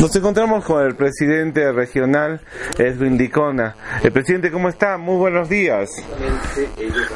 Nos 0.00 0.14
encontramos 0.14 0.64
con 0.64 0.86
el 0.86 0.94
presidente 0.94 1.72
regional, 1.72 2.40
Edwin 2.78 3.18
Dicona. 3.18 3.74
El 4.00 4.12
presidente, 4.12 4.52
¿cómo 4.52 4.68
está? 4.68 4.96
Muy 4.96 5.16
buenos 5.16 5.48
días. 5.48 5.90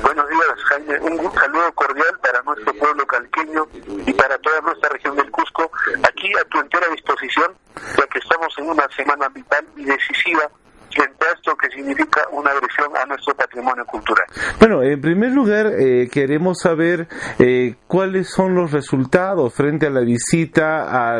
Buenos 0.03 0.29
días, 0.29 0.65
Jaime. 0.69 0.99
Un 0.99 1.33
saludo 1.33 1.73
cordial 1.75 2.19
para 2.21 2.43
nuestro 2.43 2.75
pueblo 2.75 3.07
calqueño 3.07 3.69
y 4.05 4.13
para 4.15 4.37
toda 4.39 4.61
nuestra 4.63 4.89
región 4.89 5.15
del 5.15 5.31
Cusco. 5.31 5.71
Aquí 6.03 6.33
a 6.35 6.45
tu 6.49 6.59
entera 6.59 6.89
disposición, 6.89 7.53
ya 7.97 8.07
que 8.09 8.19
estamos 8.19 8.53
en 8.59 8.69
una 8.69 8.89
semana 8.97 9.29
vital 9.29 9.65
y 9.77 9.85
decisiva 9.85 10.51
frente 10.95 11.25
a 11.25 11.35
esto 11.35 11.55
que 11.57 11.71
significa 11.71 12.23
una 12.33 12.51
agresión 12.51 12.89
a 12.97 13.07
nuestro 13.07 13.35
patrimonio 13.35 13.85
cultural. 13.87 14.27
Bueno, 14.59 14.83
en 14.83 15.01
primer 15.01 15.33
lugar, 15.33 15.67
eh, 15.67 16.09
queremos 16.11 16.59
saber 16.61 17.09
eh, 17.39 17.75
cuáles 17.87 18.29
son 18.29 18.55
los 18.55 18.73
resultados 18.73 19.55
frente 19.55 19.87
a 19.87 19.91
la 19.91 20.01
visita 20.01 20.85
a 20.85 21.13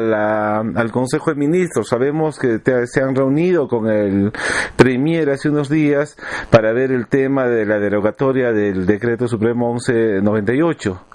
al 0.61 0.93
Consejo 0.93 1.31
de 1.31 1.37
Ministros. 1.37 1.89
Sabemos 1.89 2.39
que 2.39 2.61
se 2.87 3.03
han 3.03 3.15
reunido 3.15 3.69
con 3.69 3.89
el 3.89 4.33
Premier 4.77 5.31
hace 5.31 5.49
unos 5.49 5.69
días 5.69 6.17
para 6.51 6.73
ver 6.73 6.93
el 6.93 7.07
tema 7.07 7.47
de 7.47 7.67
la 7.67 7.79
derogatoria 7.79 8.53
del 8.53 8.87
Decreto 8.87 9.29
Supremo 9.29 9.73
1198. 9.73 11.07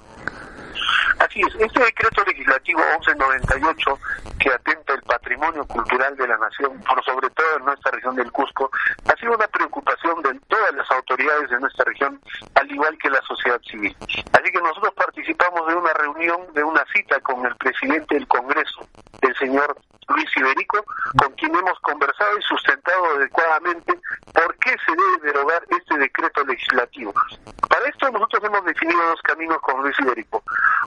Así 1.18 1.40
es, 1.40 1.54
este 1.58 1.80
decreto 1.80 2.24
legislativo 2.24 2.80
1198 3.00 3.98
que 4.38 4.50
atenta 4.50 4.94
el 4.94 5.02
patrimonio 5.02 5.64
cultural 5.66 6.16
de 6.16 6.28
la 6.28 6.38
nación, 6.38 6.80
por 6.82 7.04
sobre 7.04 7.28
todo 7.30 7.58
en 7.58 7.64
nuestra 7.64 7.90
región 7.90 8.14
del 8.14 8.30
Cusco, 8.30 8.70
ha 9.06 9.16
sido 9.18 9.34
una 9.34 9.48
preocupación 9.48 10.22
de 10.22 10.38
todas 10.48 10.74
las 10.74 10.90
autoridades 10.90 11.50
de 11.50 11.60
nuestra 11.60 11.84
región, 11.84 12.20
al 12.54 12.70
igual 12.70 12.96
que 12.98 13.10
la 13.10 13.20
sociedad 13.22 13.60
civil. 13.62 13.96
Así 14.00 14.52
que 14.52 14.60
nosotros 14.60 14.94
participamos 14.94 15.66
de 15.66 15.74
una 15.74 15.92
reunión, 15.94 16.52
de 16.54 16.62
una 16.62 16.84
cita 16.94 17.18
con 17.20 17.44
el 17.44 17.56
presidente 17.56 18.14
del 18.14 18.28
Congreso, 18.28 18.86
el 19.22 19.34
señor 19.36 19.76
Iberico, 20.36 20.84
con 21.16 21.32
quien 21.34 21.54
hemos 21.54 21.78
conversado 21.80 22.38
y 22.38 22.42
sustentado 22.42 23.16
adecuadamente 23.16 23.98
por 24.32 24.56
qué 24.58 24.74
se 24.84 24.92
debe 24.92 25.32
derogar 25.32 25.62
este 25.68 25.98
decreto 25.98 26.44
legislativo. 26.44 27.14
Para 27.68 27.88
esto 27.88 28.10
nosotros 28.10 28.42
hemos 28.44 28.64
definido 28.64 29.00
dos 29.08 29.20
caminos 29.22 29.58
con 29.60 29.82
Luis 29.82 29.98
Iberico. 29.98 30.42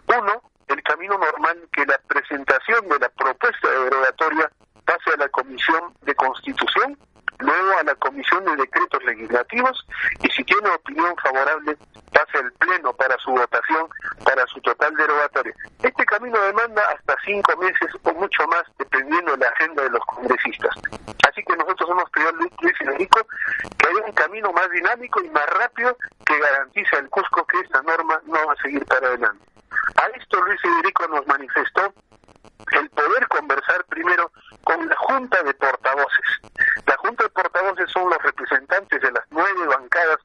Uno, 0.07 0.41
el 0.67 0.81
camino 0.83 1.17
normal 1.17 1.57
que 1.71 1.85
la 1.85 1.99
presentación 2.07 2.87
de 2.89 2.99
la 2.99 3.09
propuesta 3.09 3.69
de 3.69 3.83
derogatoria 3.85 4.51
pase 4.85 5.11
a 5.13 5.17
la 5.17 5.29
Comisión 5.29 5.93
de 6.01 6.15
Constitución, 6.15 6.97
luego 7.41 7.79
a 7.79 7.83
la 7.83 7.95
Comisión 7.95 8.45
de 8.45 8.55
Decretos 8.55 9.03
Legislativos 9.03 9.85
y 10.21 10.29
si 10.29 10.43
tiene 10.43 10.69
opinión 10.69 11.15
favorable 11.21 11.77
pase 12.11 12.37
al 12.37 12.51
Pleno 12.53 12.93
para 12.93 13.17
su 13.17 13.31
votación, 13.31 13.87
para 14.23 14.45
su 14.47 14.61
total 14.61 14.93
derogatoria. 14.95 15.53
Este 15.81 16.05
camino 16.05 16.39
demanda 16.41 16.81
hasta 16.93 17.15
cinco 17.25 17.55
meses 17.57 17.89
o 18.03 18.13
mucho 18.13 18.45
más, 18.47 18.63
dependiendo 18.77 19.31
de 19.31 19.37
la 19.39 19.47
agenda 19.49 19.83
de 19.83 19.89
los 19.89 20.05
congresistas. 20.05 20.75
Así 21.27 21.43
que 21.43 21.55
nosotros 21.55 21.89
hemos 21.89 22.09
pedido 22.09 22.29
a 22.29 22.33
Luis 22.33 22.77
Federico 22.77 23.25
que 23.77 23.87
haya 23.87 24.05
un 24.05 24.13
camino 24.13 24.51
más 24.51 24.69
dinámico 24.71 25.23
y 25.23 25.29
más 25.29 25.45
rápido 25.57 25.95
que 26.25 26.39
garantice 26.39 26.95
al 26.97 27.09
Cusco 27.09 27.45
que 27.45 27.59
esta 27.59 27.81
norma 27.83 28.21
no 28.25 28.45
va 28.45 28.53
a 28.53 28.61
seguir 28.61 28.85
para 28.85 29.07
adelante. 29.07 29.45
A 29.95 30.07
esto 30.17 30.41
Luis 30.41 30.61
Federico 30.61 31.07
nos 31.07 31.25
manifestó 31.27 31.93
el 32.71 32.89
poder 32.89 33.27
conversar 33.27 33.83
primero 33.85 34.31
con 34.63 34.87
la 34.87 34.95
Junta 34.95 35.41
de 35.43 35.53
Portavoces. 35.53 36.41
La 36.85 36.97
Junta 36.97 37.23
de 37.23 37.29
Portavoces 37.29 37.91
son 37.91 38.09
los 38.09 38.21
representantes 38.23 39.01
de 39.01 39.11
las 39.11 39.23
nueve 39.29 39.67
bancadas 39.67 40.17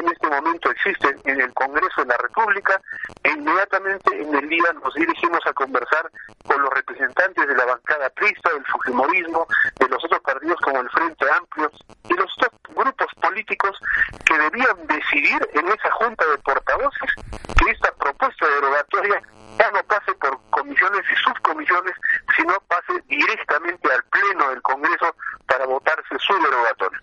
en 0.00 0.08
este 0.08 0.28
momento 0.28 0.70
existen 0.70 1.20
en 1.24 1.40
el 1.40 1.52
Congreso 1.52 2.00
de 2.02 2.06
la 2.06 2.16
República 2.16 2.80
e 3.22 3.30
inmediatamente 3.30 4.20
en 4.20 4.34
el 4.34 4.48
día 4.48 4.72
nos 4.82 4.94
dirigimos 4.94 5.40
a 5.46 5.52
conversar 5.52 6.10
con 6.46 6.62
los 6.62 6.72
representantes 6.72 7.46
de 7.46 7.54
la 7.54 7.66
bancada 7.66 8.08
prista, 8.10 8.50
del 8.52 8.64
Fujimorismo, 8.66 9.46
de 9.78 9.88
los 9.88 10.02
otros 10.04 10.20
partidos 10.20 10.58
como 10.60 10.80
el 10.80 10.90
Frente 10.90 11.26
Amplio 11.30 11.70
y 12.08 12.14
los 12.14 12.32
otros 12.38 12.52
grupos 12.74 13.08
políticos 13.20 13.78
que 14.24 14.38
debían 14.38 14.86
decidir 14.86 15.48
en 15.52 15.68
esa 15.68 15.90
Junta 15.92 16.24
de 16.26 16.38
Portavoces 16.38 17.14
que 17.58 17.70
esta 17.70 17.92
propuesta 17.92 18.46
derogatoria 18.48 19.22
ya 19.58 19.70
no 19.72 19.82
pase 19.84 20.14
por 20.14 20.40
comisiones 20.48 21.02
y 21.12 21.16
subcomisiones, 21.22 21.94
sino 22.34 22.54
pase 22.68 23.02
directamente 23.06 23.92
al 23.92 24.02
Pleno 24.04 24.48
del 24.48 24.62
Congreso 24.62 25.14
para 25.46 25.66
votarse 25.66 26.18
su 26.18 26.32
derogatoria. 26.38 27.02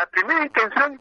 A 0.00 0.06
primera 0.06 0.44
intención, 0.44 1.00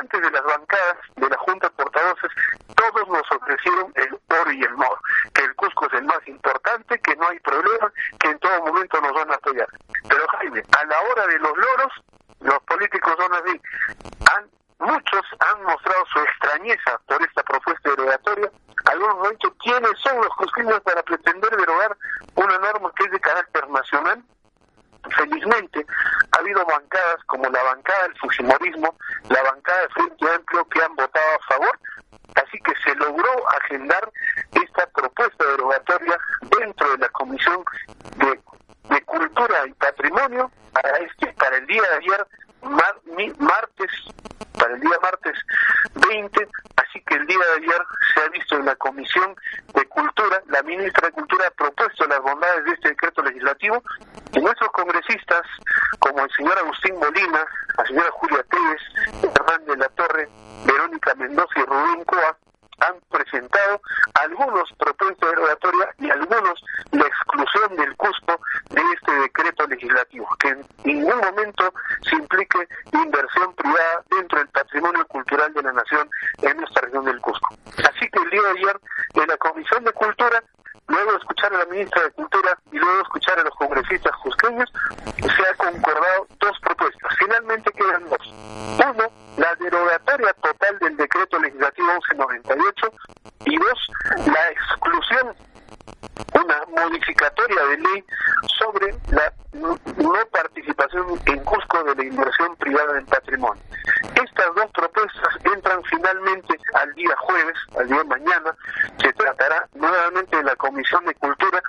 representantes 0.00 0.20
de 0.20 0.30
las 0.30 0.44
bancadas 0.44 0.96
de 1.16 1.28
la 1.28 1.36
Junta 1.38 1.68
de 1.68 1.74
Portavoces, 1.74 2.30
todos 2.76 3.08
nos 3.08 3.30
ofrecieron 3.30 3.92
el 3.96 4.18
oro 4.28 4.52
y 4.52 4.62
el 4.62 4.74
mor, 4.74 4.98
que 5.34 5.44
el 5.44 5.54
Cusco 5.56 5.86
es 5.86 5.92
el 5.94 6.04
más 6.04 6.26
importante, 6.26 6.98
que 7.00 7.16
no 7.16 7.28
hay 7.28 7.38
problema, 7.40 7.92
que 8.18 8.28
en 8.30 8.38
todo 8.38 8.64
momento 8.66 9.00
nos 9.00 9.12
van 9.12 9.30
a 9.30 9.34
apoyar. 9.34 9.68
Pero 10.08 10.26
Jaime, 10.28 10.62
a 10.78 10.84
la 10.84 11.00
hora 11.00 11.26
de 11.26 11.38
los 11.38 11.56
loros, 11.56 11.92
los 12.40 12.58
políticos 12.60 13.14
son 13.18 13.34
así. 13.34 13.60
Han, 14.34 14.50
muchos 14.78 15.22
han 15.40 15.62
mostrado 15.64 16.04
su 16.12 16.18
extrañeza 16.20 17.00
por 17.06 17.22
esta 17.22 17.42
propuesta 17.42 17.90
derogatoria. 17.90 18.50
Algunos 18.86 19.26
han 19.26 19.32
dicho 19.32 19.54
quiénes 19.62 19.92
son 20.02 20.16
los 20.16 20.34
cusqueños 20.36 20.80
para 20.80 21.02
pretender 21.02 21.50
derogar 21.56 21.96
una 22.36 22.58
norma 22.58 22.90
que 22.96 23.04
es 23.04 23.10
de 23.10 23.20
carácter 23.20 23.68
nacional. 23.68 24.22
Felizmente, 25.16 25.84
ha 26.32 26.38
habido 26.38 26.64
bancadas 26.64 27.24
como 27.26 27.44
la 27.48 27.62
bancada 27.62 28.02
del 28.04 28.18
Fujimorismo, 28.18 28.94
la 29.28 29.42
bancada 29.42 29.82
de 29.82 29.88
Frente 29.90 30.34
Amplio 30.34 30.64
que 30.68 30.82
han 30.82 30.94
votado 30.96 31.26
a 31.34 31.52
favor, 31.52 31.78
así 32.34 32.58
que 32.60 32.72
se 32.82 32.94
logró 32.96 33.48
agendar 33.60 34.10
esta 34.52 34.86
propuesta 34.88 35.44
derogatoria 35.44 36.18
dentro 36.58 36.90
de 36.90 36.98
la 36.98 37.08
Comisión 37.10 37.64
de, 38.16 38.40
de 38.94 39.02
Cultura 39.02 39.66
y 39.66 39.72
Patrimonio 39.74 40.50
para 40.72 40.98
este 40.98 41.32
para 41.34 41.56
el 41.56 41.66
día 41.66 41.82
de 41.82 41.96
ayer 41.96 42.26
martes 43.38 43.90
para 44.58 44.74
el 44.74 44.80
día 44.80 44.98
martes 45.02 45.36
20 46.40 46.52
así 46.76 47.00
que 47.02 47.14
el 47.14 47.26
día 47.26 47.38
de 47.38 47.64
ayer 47.64 47.82
se 48.14 48.20
ha 48.20 48.28
visto 48.28 48.56
en 48.56 48.66
la 48.66 48.76
comisión 48.76 49.34
de 49.74 49.84
cultura 49.86 50.42
la 50.48 50.62
ministra 50.62 51.08
de 51.08 51.12
cultura 51.12 51.46
ha 51.46 51.50
propuesto 51.50 52.06
las 52.06 52.20
bondades 52.20 52.64
de 52.64 52.72
este 52.72 52.88
decreto 52.90 53.22
legislativo 53.22 53.82
y 54.32 54.40
nuestros 54.40 54.70
congresistas 54.72 55.42
como 55.98 56.20
el 56.24 56.30
señor 56.32 56.58
Agustín 56.58 56.94
Molina 56.98 57.46
la 57.76 57.86
señora 57.86 58.10
Julia 58.12 58.44
Pérez 58.44 59.34
Hernán 59.34 59.64
de 59.66 59.76
la 59.76 59.88
Torre 59.90 60.28
Verónica 60.64 61.14
Mendoza 61.14 61.54
y 61.56 61.62
Rubén 61.62 62.04
Coa 62.04 62.36
han 62.80 62.94
presentado 63.10 63.80
algunos 64.22 64.70
propuestas 64.78 65.30
derogatoria 65.30 65.94
y 65.98 66.10
algunos 66.10 66.64
la 66.92 67.06
exclusión 67.06 67.76
del 67.76 67.96
Cusco 67.96 68.40
de 68.70 68.82
este 68.94 69.12
decreto 69.12 69.66
legislativo, 69.66 70.28
que 70.38 70.48
en 70.48 70.66
ningún 70.84 71.18
momento 71.18 71.72
se 72.08 72.16
implique 72.16 72.68
inversión 72.92 73.54
privada 73.54 74.04
dentro 74.10 74.38
del 74.38 74.48
patrimonio 74.48 75.06
cultural 75.06 75.52
de 75.54 75.62
la 75.62 75.72
nación 75.72 76.08
en 76.42 76.56
nuestra 76.56 76.82
región 76.82 77.04
del 77.04 77.20
Cusco. 77.20 77.54
Así 77.78 78.08
que 78.10 78.22
el 78.22 78.30
día 78.30 78.42
de 78.42 78.50
ayer 78.50 78.80
en 79.14 79.28
la 79.28 79.36
Comisión 79.36 79.84
de 79.84 79.92
Cultura 79.92 80.42
luego 80.90 81.12
de 81.12 81.18
escuchar 81.18 81.54
a 81.54 81.58
la 81.58 81.66
ministra 81.66 82.02
de 82.02 82.10
Cultura 82.10 82.58
y 82.72 82.78
luego 82.78 82.96
de 82.96 83.02
escuchar 83.02 83.38
a 83.38 83.44
los 83.44 83.54
congresistas 83.54 84.12
cusqueños, 84.22 84.70
se 85.16 85.42
ha 85.48 85.54
concordado 85.56 86.26
dos 86.40 86.58
propuestas. 86.60 87.12
Finalmente 87.18 87.72
quedan 87.72 88.08
dos. 88.08 88.34
Uno, 88.90 89.04
la 89.36 89.54
derogatoria 89.56 90.32
total 90.42 90.78
del 90.80 90.96
decreto 90.96 91.38
legislativo 91.38 91.88
1198 92.08 92.92
y 93.46 93.56
dos, 93.56 93.90
la 94.26 94.50
exclusión, 94.50 95.34
una 96.34 96.82
modificatoria 96.82 97.64
de 97.66 97.78
ley 97.78 98.04
sobre 98.58 98.94
la 99.10 99.32
no 99.52 99.76
participación 100.32 101.06
en 101.26 101.44
Cusco 101.44 101.82
de 101.84 101.94
la 101.94 102.04
inversión 102.04 102.56
privada 102.56 102.98
en 102.98 103.06
patrimonio. 103.06 103.62
Estas 104.14 104.54
dos 104.54 104.70
propuestas 104.72 105.34
entran 105.44 105.82
finalmente 105.84 106.56
al 106.74 106.92
día 106.94 107.14
jueves, 107.18 107.56
al 107.76 107.88
día 107.88 108.04
mañana, 108.04 108.54
se 109.02 109.12
tratará 109.14 109.68
nuevamente 109.74 110.38
en 110.38 110.46
la 110.46 110.56
Comisión 110.56 111.04
de 111.04 111.14
Cultura, 111.14 111.60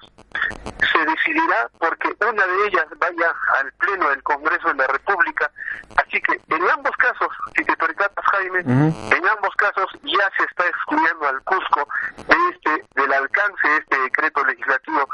se 0.91 1.05
decidirá 1.05 1.69
porque 1.79 2.15
una 2.21 2.45
de 2.45 2.67
ellas 2.67 2.85
vaya 2.97 3.33
al 3.59 3.71
Pleno 3.73 4.09
del 4.09 4.23
Congreso 4.23 4.67
de 4.69 4.75
la 4.75 4.87
República, 4.87 5.51
así 5.97 6.21
que 6.21 6.39
en 6.55 6.69
ambos 6.69 6.95
casos, 6.97 7.27
si 7.55 7.63
te 7.63 7.75
percatas 7.77 8.25
Jaime, 8.25 8.59
en 8.59 9.27
ambos 9.27 9.55
casos 9.55 9.89
ya 10.03 10.29
se 10.37 10.43
está 10.43 10.67
excluyendo 10.67 11.27
al 11.27 11.41
Cusco 11.43 11.87
de 12.17 12.35
este, 12.51 12.85
del 12.95 13.13
alcance 13.13 13.67
de 13.67 13.77
este 13.77 13.99
decreto 13.99 14.43
legislativo 14.45 15.07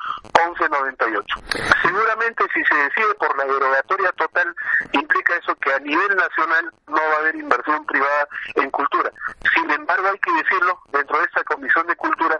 1198. 0.45 1.35
Seguramente 1.81 2.43
si 2.53 2.63
se 2.65 2.75
decide 2.75 3.13
por 3.19 3.37
la 3.37 3.45
derogatoria 3.45 4.11
total, 4.13 4.55
implica 4.91 5.35
eso 5.35 5.55
que 5.55 5.73
a 5.73 5.79
nivel 5.79 6.15
nacional 6.15 6.71
no 6.87 6.95
va 6.95 7.13
a 7.13 7.19
haber 7.19 7.35
inversión 7.35 7.85
privada 7.85 8.27
en 8.55 8.69
cultura. 8.71 9.11
Sin 9.53 9.69
embargo, 9.69 10.07
hay 10.09 10.19
que 10.19 10.31
decirlo, 10.33 10.79
dentro 10.91 11.19
de 11.19 11.25
esta 11.25 11.43
Comisión 11.43 11.85
de 11.87 11.95
Cultura, 11.95 12.39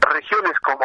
regiones 0.00 0.58
como 0.60 0.84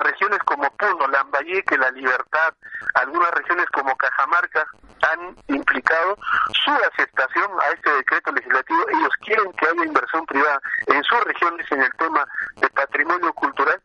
Regiones 0.00 0.38
como 0.44 0.70
Puno, 0.76 1.06
Lambayeque, 1.06 1.76
La 1.76 1.90
Libertad, 1.90 2.54
algunas 2.94 3.30
regiones 3.32 3.66
como 3.70 3.94
Cajamarca, 3.96 4.66
han 5.02 5.36
implicado 5.48 6.16
su 6.64 6.70
aceptación 6.70 7.50
a 7.60 7.70
este 7.74 7.90
decreto 7.90 8.32
legislativo. 8.32 8.88
Ellos 8.88 9.12
quieren 9.24 9.52
que 9.52 9.66
haya 9.66 9.84
inversión 9.84 10.24
privada 10.26 10.60
en 10.86 11.02
sus 11.04 11.24
regiones 11.24 11.66
en 11.72 11.82
el 11.82 11.92
tema 11.94 12.24
de 12.56 12.68
patrimonio 12.70 13.32
cultural. 13.34 13.80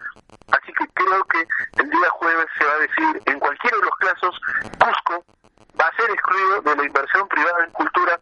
Así 0.51 0.71
que 0.73 0.85
creo 0.93 1.23
que 1.25 1.47
el 1.81 1.89
día 1.89 2.09
jueves 2.11 2.47
se 2.57 2.65
va 2.65 2.73
a 2.73 2.79
decir, 2.79 3.21
en 3.25 3.39
cualquiera 3.39 3.77
de 3.77 3.83
los 3.83 3.97
casos, 3.97 4.41
Cusco 4.79 5.25
va 5.79 5.87
a 5.87 5.95
ser 5.95 6.09
excluido 6.11 6.61
de 6.61 6.75
la 6.75 6.85
inversión 6.85 7.27
privada 7.27 7.65
en 7.65 7.71
cultura 7.71 8.19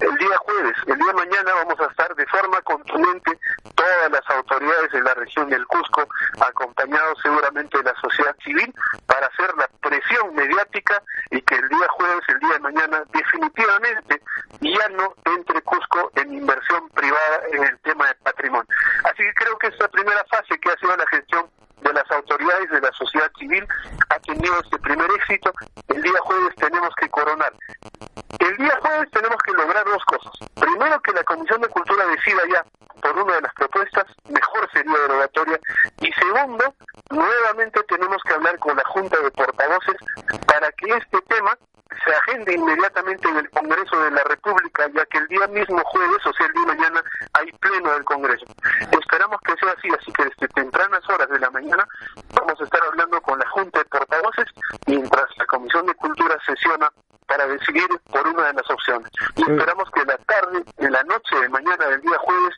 el 0.00 0.16
día 0.16 0.36
jueves. 0.38 0.76
El 0.86 0.98
día 0.98 1.12
mañana 1.12 1.54
vamos 1.54 1.80
a 1.80 1.90
estar 1.90 2.14
de 2.14 2.26
forma 2.26 2.60
contundente 2.62 3.38
todas 3.74 4.10
las 4.10 4.30
autoridades 4.30 4.92
de 4.92 5.02
la 5.02 5.14
región 5.14 5.48
del 5.48 5.66
Cusco, 5.66 6.06
acompañados 6.40 7.18
seguramente 7.22 7.78
de 7.78 7.84
la 7.84 7.94
sociedad 8.00 8.34
civil, 8.44 8.72
para 9.06 9.26
hacer 9.26 9.52
la 9.56 9.68
presión 9.80 10.34
mediática 10.34 11.02
y 11.30 11.40
que 11.42 11.56
el 11.56 11.68
día 11.68 11.88
jueves, 11.90 12.22
el 12.28 12.38
día 12.38 12.52
de 12.52 12.58
mañana, 12.60 13.02
definitivamente 13.12 14.22
ya 14.60 14.88
no 14.90 15.14
entre 15.24 15.62
Cusco 15.62 16.10
en 16.14 16.34
inversión 16.34 16.88
privada 16.90 17.42
en 17.52 17.64
el 17.64 17.78
tema 17.80 18.06
de 18.06 18.14
patrimonio. 18.16 18.68
Así 19.04 19.22
que 19.22 19.34
creo 19.34 19.58
que 19.58 19.68
esta 19.68 19.88
primera 19.88 20.24
fase 20.30 20.58
que 20.58 20.70
ha 20.70 20.76
sido 20.76 20.96
la 20.96 21.06
gestión 21.06 21.50
de 21.82 21.92
las 21.92 22.10
autoridades 22.10 22.70
de 22.70 22.80
la 22.80 22.83
sociedad 22.94 23.30
civil 23.38 23.66
ha 24.10 24.18
tenido 24.20 24.60
este 24.60 24.78
primer 24.78 25.10
éxito. 25.12 25.52
El 25.88 26.02
día 26.02 26.20
jueves 26.22 26.54
tenemos 26.56 26.94
que 26.96 27.08
coronar. 27.10 27.52
El 28.38 28.56
día 28.56 28.78
jueves 28.80 29.10
tenemos 29.10 29.38
que 29.42 29.52
lograr 29.52 29.84
dos 29.84 30.04
cosas. 30.04 30.32
Primero, 30.54 31.00
que 31.00 31.12
la 31.12 31.24
Comisión 31.24 31.60
de 31.60 31.68
Cultura 31.68 32.06
decida 32.06 32.40
ya 32.50 32.64
por 33.00 33.18
una 33.18 33.34
de 33.34 33.42
las 33.42 33.54
propuestas, 33.54 34.04
mejor 34.28 34.70
sería 34.72 34.98
derogatoria. 34.98 35.60
Y 36.00 36.12
segundo, 36.12 36.74
nuevamente 37.10 37.82
tenemos 37.84 38.22
que 38.22 38.34
hablar 38.34 38.58
con 38.58 38.76
la 38.76 38.84
Junta 38.86 39.20
de 39.20 39.30
Portavoces 39.30 39.96
para 40.46 40.70
que 40.72 40.90
este 40.96 41.20
tema 41.28 41.56
se 42.04 42.10
agende 42.10 42.54
inmediatamente 42.54 43.28
en 43.28 43.36
el 43.36 43.50
Congreso 43.50 43.98
de 44.00 44.10
la 44.10 44.24
República, 44.24 44.88
ya 44.94 45.04
que 45.06 45.18
el 45.18 45.28
día 45.28 45.46
mismo 45.48 45.82
jueves, 45.84 46.26
o 46.26 46.32
sea, 46.32 46.46
el 46.46 46.52
día 46.52 46.66
mañana, 46.66 47.02
hay 47.34 47.52
pleno 47.52 47.92
del 47.92 48.04
Congreso. 48.04 48.44
Esperamos 48.90 49.40
que 49.44 49.54
sea 49.56 49.74
así, 49.76 49.88
así 49.98 50.12
que 50.12 50.24
desde 50.24 50.48
tempranas 50.48 51.08
horas 51.08 51.28
de 51.28 51.38
la 51.38 51.50
mañana 51.50 51.86
vamos 52.34 52.60
a 52.60 52.64
estar 52.64 52.80
hablando 52.88 53.20
con 53.20 53.38
la 53.38 53.48
Junta 53.50 53.78
de 53.78 53.84
Portavoces 53.86 54.46
mientras 54.86 55.26
la 55.36 55.46
Comisión 55.46 55.86
de 55.86 55.94
Cultura 55.94 56.38
sesiona 56.44 56.90
para 57.26 57.46
decidir 57.46 57.88
por 58.10 58.26
una 58.26 58.44
de 58.44 58.52
las 58.54 58.70
opciones. 58.70 59.10
Y 59.36 59.42
esperamos 59.42 59.90
que 59.92 60.04
la 60.04 60.16
tarde, 60.18 60.62
en 60.78 60.92
la 60.92 61.02
noche 61.04 61.36
de 61.40 61.48
mañana 61.48 61.86
del 61.86 62.00
día 62.00 62.18
jueves, 62.18 62.54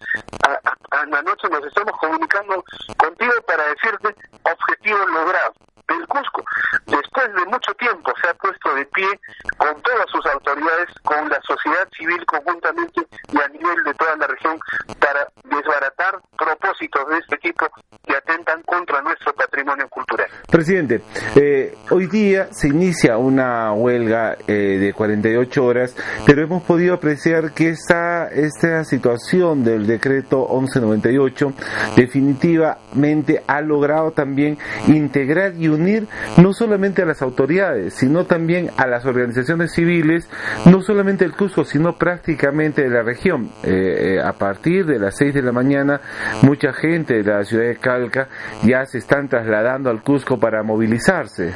a, 0.46 0.98
a 0.98 1.06
la 1.06 1.22
noche 1.22 1.48
nos 1.48 1.64
estemos 1.64 1.96
comunicando 1.98 2.64
contigo 2.96 3.32
para 3.46 3.68
decirte 3.68 4.14
objetivo 4.42 5.06
logrado 5.06 5.54
del 5.88 6.06
Cusco. 6.08 6.44
Después 6.86 7.34
de 7.34 7.44
mucho 7.46 7.74
tiempo 7.74 8.12
ha 8.28 8.34
puesto 8.34 8.74
de 8.74 8.84
pie 8.86 9.08
con 9.56 9.80
todas 9.82 10.06
sus 10.10 10.24
autoridades, 10.26 10.88
con 11.02 11.28
la 11.28 11.40
sociedad 11.46 11.88
civil 11.96 12.24
conjuntamente 12.26 13.02
y 13.32 13.38
a 13.38 13.48
nivel 13.48 13.84
de 13.84 13.94
toda 13.94 14.16
la 14.16 14.26
región 14.26 14.58
para 14.98 15.26
desbaratar 15.44 16.20
propósitos 16.36 17.08
de 17.08 17.18
este 17.18 17.36
tipo 17.38 17.66
que 18.06 18.14
atentan 18.14 18.62
contra 18.62 19.00
nuestro 19.02 19.32
patrimonio 19.34 19.88
cultural. 19.88 20.28
Presidente, 20.50 21.02
eh, 21.34 21.74
hoy 21.90 22.06
día 22.06 22.48
se 22.52 22.68
inicia 22.68 23.16
una 23.18 23.72
huelga 23.72 24.36
eh, 24.46 24.52
de 24.52 24.92
48 24.92 25.64
horas, 25.64 25.96
pero 26.24 26.42
hemos 26.42 26.62
podido 26.62 26.94
apreciar 26.94 27.52
que 27.52 27.70
esta, 27.70 28.28
esta 28.28 28.84
situación 28.84 29.64
del 29.64 29.86
decreto 29.86 30.46
1198 30.48 31.52
definitivamente 31.96 33.42
ha 33.46 33.60
logrado 33.60 34.12
también 34.12 34.58
integrar 34.86 35.54
y 35.56 35.68
unir 35.68 36.06
no 36.36 36.52
solamente 36.52 37.02
a 37.02 37.06
las 37.06 37.22
autoridades, 37.22 37.94
sino 37.94 38.15
también 38.24 38.70
a 38.76 38.86
las 38.86 39.04
organizaciones 39.04 39.72
civiles, 39.72 40.28
no 40.64 40.80
solamente 40.80 41.24
el 41.24 41.32
Cusco, 41.32 41.64
sino 41.64 41.96
prácticamente 41.96 42.82
de 42.82 42.90
la 42.90 43.02
región. 43.02 43.50
Eh, 43.62 44.18
a 44.22 44.32
partir 44.32 44.86
de 44.86 44.98
las 44.98 45.16
6 45.16 45.34
de 45.34 45.42
la 45.42 45.52
mañana, 45.52 46.00
mucha 46.42 46.72
gente 46.72 47.22
de 47.22 47.24
la 47.24 47.44
ciudad 47.44 47.64
de 47.64 47.76
Calca 47.76 48.28
ya 48.62 48.84
se 48.86 48.98
están 48.98 49.28
trasladando 49.28 49.90
al 49.90 50.02
Cusco 50.02 50.38
para 50.38 50.62
movilizarse. 50.62 51.52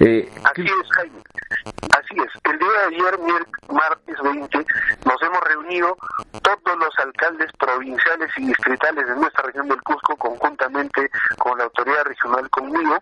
Eh, 0.00 0.28
Así 0.44 0.62
es, 0.62 0.96
Jaime. 0.96 1.22
Así 1.90 2.16
es. 2.16 2.52
El 2.52 2.58
día 2.58 2.68
de 2.68 2.96
ayer, 2.96 3.18
martes 3.68 4.16
20, 4.22 4.58
nos 5.04 5.22
hemos 5.22 5.40
reunido 5.44 5.96
todos 6.42 6.78
los 6.78 6.98
alcaldes 6.98 7.50
provinciales 7.58 8.30
y 8.36 8.46
distritales 8.46 9.06
de 9.06 9.16
nuestra 9.16 9.44
región 9.44 9.68
del 9.68 9.80
Cusco, 9.82 10.16
conjuntamente 10.16 11.10
con 11.38 11.58
la 11.58 11.64
autoridad 11.64 12.04
regional 12.04 12.48
conmigo, 12.50 12.98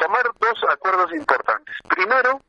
tomar 0.00 0.24
dos 0.40 0.64
acuerdos 0.68 1.12
importantes. 1.12 1.76
Primero, 1.88 2.40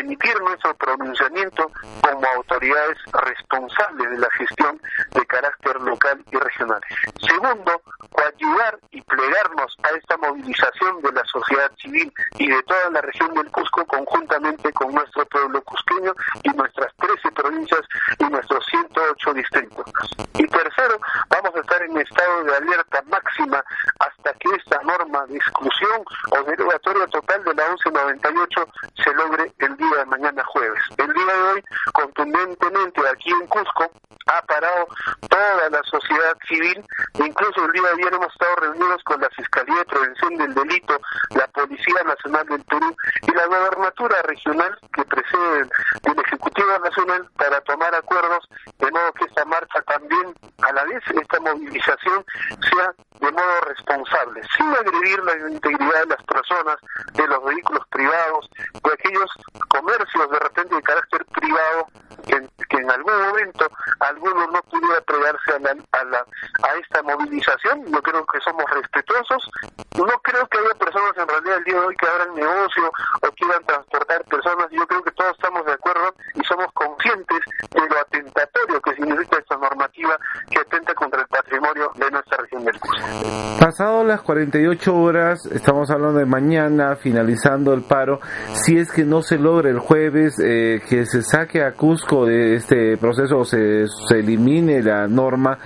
emitir 0.00 0.40
nuestro 0.40 0.74
pronunciamiento 0.74 1.70
como 2.02 2.26
autoridades 2.36 2.98
responsables 3.12 4.10
de 4.10 4.18
la 4.18 4.28
gestión 4.30 4.80
de 5.12 5.26
carácter 5.26 5.80
local 5.80 6.22
y 6.30 6.36
regional. 6.36 6.80
Segundo, 7.20 7.82
coadyuvar 8.10 8.78
y 8.90 9.00
plegarnos 9.02 9.76
a 9.82 9.88
esta 9.96 10.16
movilización 10.18 11.02
de 11.02 11.12
la 11.12 11.24
sociedad 11.24 11.70
civil 11.78 12.12
y 12.38 12.48
de 12.48 12.62
toda 12.62 12.90
la 12.90 13.00
región 13.00 13.32
del 13.34 13.50
Cusco 13.50 13.84
conjuntamente 13.86 14.72
con 14.72 14.94
nuestro 14.94 15.26
pueblo 15.26 15.62
cusqueño 15.62 16.14
y 16.42 16.48
nuestras 16.50 16.92
13 16.96 17.32
provincias 17.32 17.82
y 18.18 18.24
nuestros 18.24 18.64
108 18.66 19.34
distritos. 19.34 19.86
Y 20.34 20.46
tercero, 20.46 20.98
vamos 21.28 21.54
a 21.54 21.60
estar 21.60 21.82
en 21.82 21.98
estado 21.98 22.44
de 22.44 22.56
alerta 22.56 23.02
máxima 23.06 23.64
hasta 24.00 24.32
que 24.34 24.48
esta 24.56 24.80
norma 24.82 25.26
de 25.26 25.36
exclusión 25.36 26.04
o 26.30 26.42
derogatoria 26.44 27.06
total 27.08 27.44
de 27.44 27.54
la 27.54 27.68
1198 27.68 28.68
se 29.02 29.14
logre 29.14 29.52
el 29.58 29.76
día 29.76 29.85
de 29.94 30.04
mañana 30.06 30.44
jueves. 30.44 30.80
El 30.96 31.12
día 31.12 31.24
de 31.24 31.42
hoy, 31.52 31.64
contundentemente 31.92 33.00
aquí 33.08 33.30
en 33.30 33.46
Cusco, 33.46 33.90
ha 34.26 34.42
parado 34.42 34.88
toda 35.28 35.70
la 35.70 35.82
sociedad 35.84 36.36
civil, 36.48 36.84
incluso 37.14 37.64
el 37.64 37.72
día 37.72 37.82
de 37.82 38.02
ayer 38.02 38.14
hemos 38.14 38.32
estado 38.32 38.56
reunidos 38.56 39.02
con 39.04 39.20
la 39.20 39.30
Fiscalía 39.30 39.76
de 39.76 39.84
Prevención 39.84 40.36
del 40.36 40.54
Delito, 40.54 41.00
la 41.30 41.46
Policía 41.48 42.02
Nacional 42.04 42.46
del 42.46 42.64
Perú 42.64 42.96
y 43.22 43.32
la 43.32 43.46
Gobernatura 43.46 44.22
Regional 44.22 44.78
que 44.92 45.04
precede 45.04 45.68
del 46.02 46.18
Ejecutivo 46.26 46.78
Nacional 46.78 47.28
para 47.36 47.60
tomar 47.62 47.94
acuerdos 47.94 48.48
de 48.78 48.90
modo 48.90 49.12
que 49.12 49.24
esta 49.24 49.44
marcha 49.44 49.80
también, 49.82 50.34
a 50.62 50.72
la 50.72 50.84
vez 50.84 51.02
esta 51.08 51.40
movilización, 51.40 52.24
sea 52.70 52.92
de 53.20 53.32
modo 53.32 53.60
responsable, 53.68 54.42
sin 54.56 54.66
agredir 54.68 55.22
la 55.24 55.50
integridad 55.50 56.00
de 56.00 56.06
las 56.06 56.22
personas, 56.24 56.76
de 57.14 57.26
los 57.26 57.44
vehículos 57.44 57.86
privados, 57.88 58.50
de 58.82 58.92
aquellos 58.92 59.30
comercios 59.68 60.30
de 60.30 60.38
repente 60.38 60.74
de 60.74 60.82
carácter 60.82 61.24
privado 61.26 61.86
que, 62.26 62.76
en 62.76 62.90
algún 62.90 63.22
momento 63.22 63.70
alguno 64.16 64.46
no 64.48 64.62
pudiera 64.62 65.00
pregarse 65.02 65.52
a, 65.52 65.58
la, 65.60 65.70
a, 65.92 66.04
la, 66.04 66.18
a 66.18 66.74
esta 66.80 67.02
movilización. 67.02 67.84
Yo 67.86 68.02
creo 68.02 68.24
que 68.26 68.40
somos 68.40 68.64
respetuosos. 68.70 69.50
No 69.96 70.18
creo 70.22 70.46
que 70.48 70.58
haya 70.58 70.74
personas 70.74 71.12
en 71.16 71.28
realidad 71.28 71.58
el 71.58 71.64
día 71.64 71.74
de 71.80 71.86
hoy 71.86 71.96
que 71.96 72.06
abran 72.06 72.34
negocio 72.34 72.90
o 73.22 73.30
quieran 73.32 73.64
transportar 73.64 74.24
personas. 74.24 74.66
Yo 74.70 74.86
creo 74.86 75.02
que 75.02 75.12
todos 75.12 75.32
estamos 75.32 75.64
de 75.66 75.72
acuerdo 75.72 76.14
y 76.34 76.44
somos 76.44 76.66
conscientes 76.72 77.40
de 77.70 77.88
lo 77.88 77.98
atentatorio 78.00 78.80
que 78.80 78.94
significa 78.94 79.38
esta 79.38 79.56
normativa 79.56 80.18
que 80.50 80.58
atenta 80.58 80.94
contra 80.94 81.20
el 81.20 81.28
patrimonio 81.28 81.90
de 81.94 82.10
nuestra 82.10 82.36
región 82.38 82.64
del 82.64 82.80
Cusco. 82.80 83.45
Pasado 83.58 84.04
las 84.04 84.20
48 84.20 84.94
horas, 84.94 85.46
estamos 85.46 85.90
hablando 85.90 86.18
de 86.18 86.26
mañana, 86.26 86.94
finalizando 86.96 87.72
el 87.72 87.82
paro, 87.82 88.20
si 88.52 88.76
es 88.76 88.92
que 88.92 89.04
no 89.04 89.22
se 89.22 89.38
logra 89.38 89.70
el 89.70 89.78
jueves 89.78 90.38
eh, 90.38 90.82
que 90.88 91.06
se 91.06 91.22
saque 91.22 91.62
a 91.62 91.72
Cusco 91.72 92.26
de 92.26 92.56
este 92.56 92.96
proceso 92.98 93.38
o 93.38 93.44
se, 93.44 93.86
se 93.86 94.18
elimine 94.18 94.82
la 94.82 95.08
norma, 95.08 95.58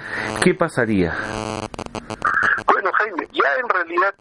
¿qué 0.42 0.54
pasaría? 0.54 1.14
Bueno, 2.66 2.90
Jaime, 2.92 3.26
ya 3.32 3.60
en 3.60 3.68
realidad 3.68 4.14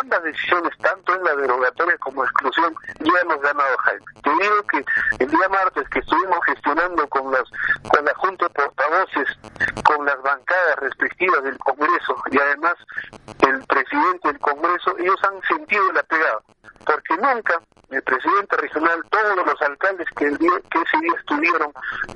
ambas 0.00 0.22
decisiones, 0.22 0.76
tanto 0.78 1.14
en 1.14 1.24
la 1.24 1.34
derogatoria 1.36 1.96
como 1.98 2.24
exclusión, 2.24 2.74
ya 3.00 3.12
hemos 3.22 3.40
ganado 3.40 3.76
Jaime. 3.78 4.04
Te 4.22 4.30
digo 4.30 4.62
que 4.70 4.84
el 5.24 5.30
día 5.30 5.48
martes 5.48 5.88
que 5.90 5.98
estuvimos 6.00 6.38
gestionando 6.46 7.08
con 7.08 7.30
las 7.32 7.44
con 7.88 8.04
la 8.04 8.14
Junta 8.14 8.46
de 8.46 8.54
Portavoces, 8.54 9.38
con 9.84 10.04
las 10.04 10.20
bancadas 10.22 10.76
respectivas 10.80 11.42
del 11.44 11.58
Congreso 11.58 12.16
y 12.30 12.38
además 12.38 12.74
el 13.46 13.64
presidente 13.66 14.28
del 14.28 14.38
Congreso, 14.40 14.96
ellos 14.98 15.20
han 15.24 15.40
sentido 15.42 15.92
la 15.92 16.02
pegada, 16.04 16.40
porque 16.84 17.16
nunca 17.16 17.60
el 17.90 18.02
presidente 18.02 18.56
regional, 18.56 19.00
todos 19.10 19.46
los 19.46 19.62
alcaldes 19.62 20.08
que, 20.16 20.26
ese 20.26 20.98
día 21.00 21.12
estuvieron 21.18 21.72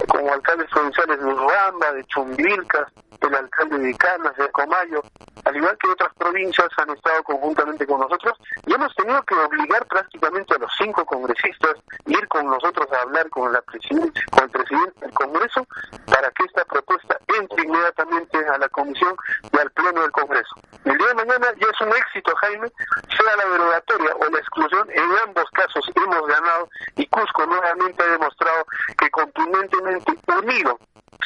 como 0.09 0.33
alcaldes 0.33 0.69
provinciales 0.71 1.19
de 1.19 1.25
Urubamba, 1.25 1.93
de 1.93 2.05
Chumbilca, 2.07 2.91
el 3.31 3.37
alcalde 3.37 3.79
de 3.79 3.95
Canas, 3.97 4.37
de 4.37 4.49
Comayo, 4.51 5.03
al 5.45 5.57
igual 5.57 5.79
que 5.79 5.89
otras 5.89 6.13
provincias 6.15 6.69
han 6.77 6.91
estado 6.91 7.23
conjuntamente 7.23 7.87
con 7.87 8.01
nosotros 8.01 8.37
y 8.67 8.75
hemos 8.75 8.95
tenido 8.95 9.23
que 9.23 9.35
obligar 9.35 9.87
prácticamente 9.87 10.55
a 10.55 10.59
los 10.59 10.71
cinco 10.77 11.05
congresistas 11.05 11.75
a 11.75 12.11
ir 12.11 12.29
con 12.29 12.47
nosotros 12.47 12.87
a 12.93 13.03
hablar 13.03 13.29
con, 13.31 13.53
la 13.53 13.63
con 13.63 14.45
el 14.45 14.51
presidente 14.51 15.01
del 15.01 15.13
Congreso 15.13 15.67
para 16.07 16.31
que 16.33 16.45
esta 16.45 16.65
propuesta 16.65 17.19
entre 17.39 17.65
inmediatamente 17.65 18.39
a 18.39 18.59
la 18.59 18.69
Comisión 18.69 19.15
y 19.53 19.59
al 19.59 19.71
Pleno 19.71 20.03
del 20.03 20.11
Congreso. 20.11 20.55
El 20.85 20.99
día 20.99 21.09
de 21.09 21.15
mañana 21.15 21.47
ya 21.59 21.67
es 21.67 21.81
un 21.81 21.97
éxito, 21.97 22.35
Jaime, 22.37 22.69
sea 23.17 23.37
la 23.37 23.51
derogatoria 23.51 24.15
o 24.17 24.31
la 24.31 24.39
exclusión, 24.39 24.91
en 24.91 25.11
ambos 25.27 25.45
casos 25.53 25.85
hemos 25.95 26.27
ganado 26.27 26.69
y 26.97 27.07
Cusco 27.07 27.47
nuevamente 27.47 28.03
ha 28.03 28.07
demostrado 28.07 28.67
que 28.99 29.11
contundentemente 29.11 30.13
unido 30.27 30.79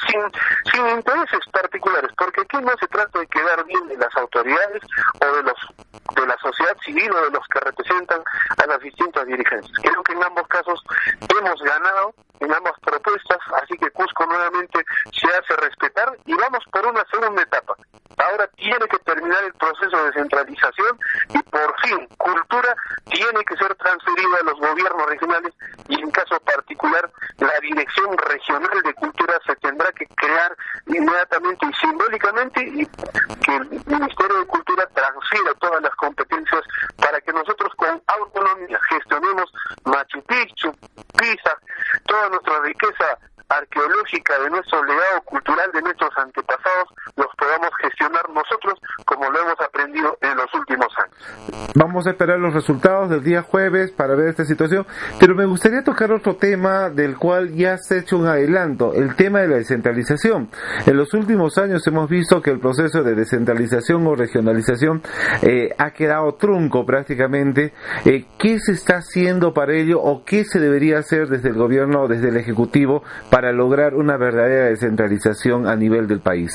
sin, 0.07 0.87
intereses 0.89 1.41
particulares, 1.53 2.11
porque 2.17 2.43
aquí 2.43 2.59
no 2.59 2.73
se 2.79 2.87
trata 2.89 3.19
de 3.19 3.27
quedar 3.27 3.65
bien 3.65 3.89
de 3.89 3.97
las 3.97 4.15
autoridades 4.17 4.83
o 5.21 5.37
de 5.37 5.43
los 5.43 5.57
de 6.15 6.27
la 6.27 6.37
sociedad 6.39 6.77
civil 6.85 7.11
o 7.13 7.25
de 7.25 7.31
los 7.31 7.47
que 7.49 7.61
representan 7.61 8.23
a 8.63 8.67
las 8.67 8.79
distintas 8.81 9.27
dirigencias. 9.27 9.73
Creo 9.83 10.03
que 10.03 10.13
en 10.13 10.23
ambos 10.23 10.47
casos 10.49 10.81
hemos 11.39 11.61
ganado 11.63 12.15
en 12.41 12.53
ambas 12.53 12.75
propuestas, 12.81 13.39
así 13.63 13.77
que 13.79 13.91
Cusco 13.91 14.27
nuevamente 14.27 14.85
se 15.13 15.27
hace 15.29 15.57
respetar 15.57 16.17
y 16.27 16.35
vamos 16.35 16.63
por 16.71 16.87
una 16.87 17.05
segunda 17.11 17.43
etapa. 17.43 17.75
Ahora 18.17 18.47
tiene 18.57 18.87
que 18.89 18.99
terminar 18.99 19.43
el 19.45 19.53
proceso 19.55 19.97
de 19.97 20.05
descentralización 20.05 20.99
y 21.31 21.43
por 21.43 21.81
fin 21.81 22.07
cultura 22.17 22.75
tiene 23.11 23.45
que 23.45 23.57
ser 23.57 23.75
transferida 23.75 24.39
a 24.41 24.45
los 24.45 24.61
gobiernos 24.61 25.07
regionales 25.07 25.53
y 25.89 26.01
en 26.01 26.11
caso 26.11 26.39
particular 26.41 27.11
la 27.39 27.53
dirección 27.61 28.17
regional 28.19 28.83
de 28.85 28.95
cultura 28.95 29.39
se 29.47 29.57
tendrá 29.57 29.91
que 29.93 30.07
crear 30.07 30.57
inmediatamente 30.87 31.67
y 31.67 31.75
simbólicamente 31.75 32.61
y 32.63 32.87
que 33.45 33.57
el 33.57 33.69
Ministerio 33.87 34.39
de 34.39 34.47
Cultura 34.47 34.87
transfiera 34.95 35.55
todas 35.55 35.83
las 35.83 35.95
competencias 35.97 36.63
para 36.97 37.21
que 37.21 37.33
nosotros 37.33 37.73
con 37.77 38.03
autonomía 38.07 38.79
gestionemos 38.89 39.53
Machu 39.85 40.23
Picchu, 40.23 40.73
Pisa, 41.19 41.59
toda 42.07 42.29
nuestra 42.31 42.61
riqueza 42.61 43.19
arqueológica 43.49 44.39
de 44.39 44.51
nuestro 44.51 44.83
legado 44.85 45.23
cultural 45.23 45.71
de 45.73 45.83
nuestros 45.83 46.11
antepasados 46.17 46.89
los 47.17 47.27
podamos 47.37 47.71
gestionar 47.81 48.29
nosotros 48.31 48.75
como 49.05 49.31
lo 49.31 49.41
hemos 49.41 49.61
aprendido 49.61 50.17
en 50.21 50.37
los 50.37 50.53
últimos 50.55 50.89
años. 50.99 51.71
Vamos 51.75 52.04
a 52.04 52.04
esperar 52.15 52.39
los 52.39 52.55
resultados 52.55 53.11
del 53.11 53.23
día 53.23 53.43
jueves 53.43 53.91
para 53.91 54.15
ver 54.15 54.29
esta 54.29 54.45
situación, 54.45 54.87
pero 55.21 55.35
me 55.35 55.45
gustaría 55.45 55.83
tocar 55.83 56.13
otro 56.13 56.37
tema 56.37 56.89
del 56.91 57.17
cual 57.17 57.53
ya 57.53 57.77
se 57.77 57.97
ha 57.97 57.99
hecho 57.99 58.17
un 58.17 58.27
adelanto, 58.27 58.95
el 58.95 59.15
tema 59.17 59.41
de 59.41 59.49
la 59.49 59.57
descentralización. 59.57 60.49
En 60.87 60.97
los 60.97 61.13
últimos 61.13 61.59
años 61.59 61.87
hemos 61.87 62.09
visto 62.09 62.41
que 62.41 62.51
el 62.51 62.61
proceso 62.61 63.03
de 63.03 63.15
descentralización 63.15 64.07
o 64.07 64.15
regionalización 64.15 65.03
eh, 65.43 65.71
ha 65.77 65.91
quedado 65.91 66.35
trunco 66.35 66.87
prácticamente. 66.87 67.73
Eh, 68.05 68.27
¿Qué 68.39 68.59
se 68.61 68.73
está 68.73 68.99
haciendo 68.99 69.53
para 69.53 69.75
ello 69.75 70.01
o 70.01 70.25
qué 70.25 70.45
se 70.45 70.61
debería 70.61 70.99
hacer 70.99 71.29
desde 71.29 71.49
el 71.49 71.57
gobierno 71.57 72.03
o 72.03 72.09
desde 72.09 72.29
el 72.29 72.37
Ejecutivo 72.37 73.03
para 73.31 73.53
lograr 73.53 73.95
una 73.95 74.17
verdadera 74.17 74.67
descentralización 74.67 75.67
a 75.67 75.75
nivel 75.75 76.07
del 76.07 76.21
país? 76.21 76.53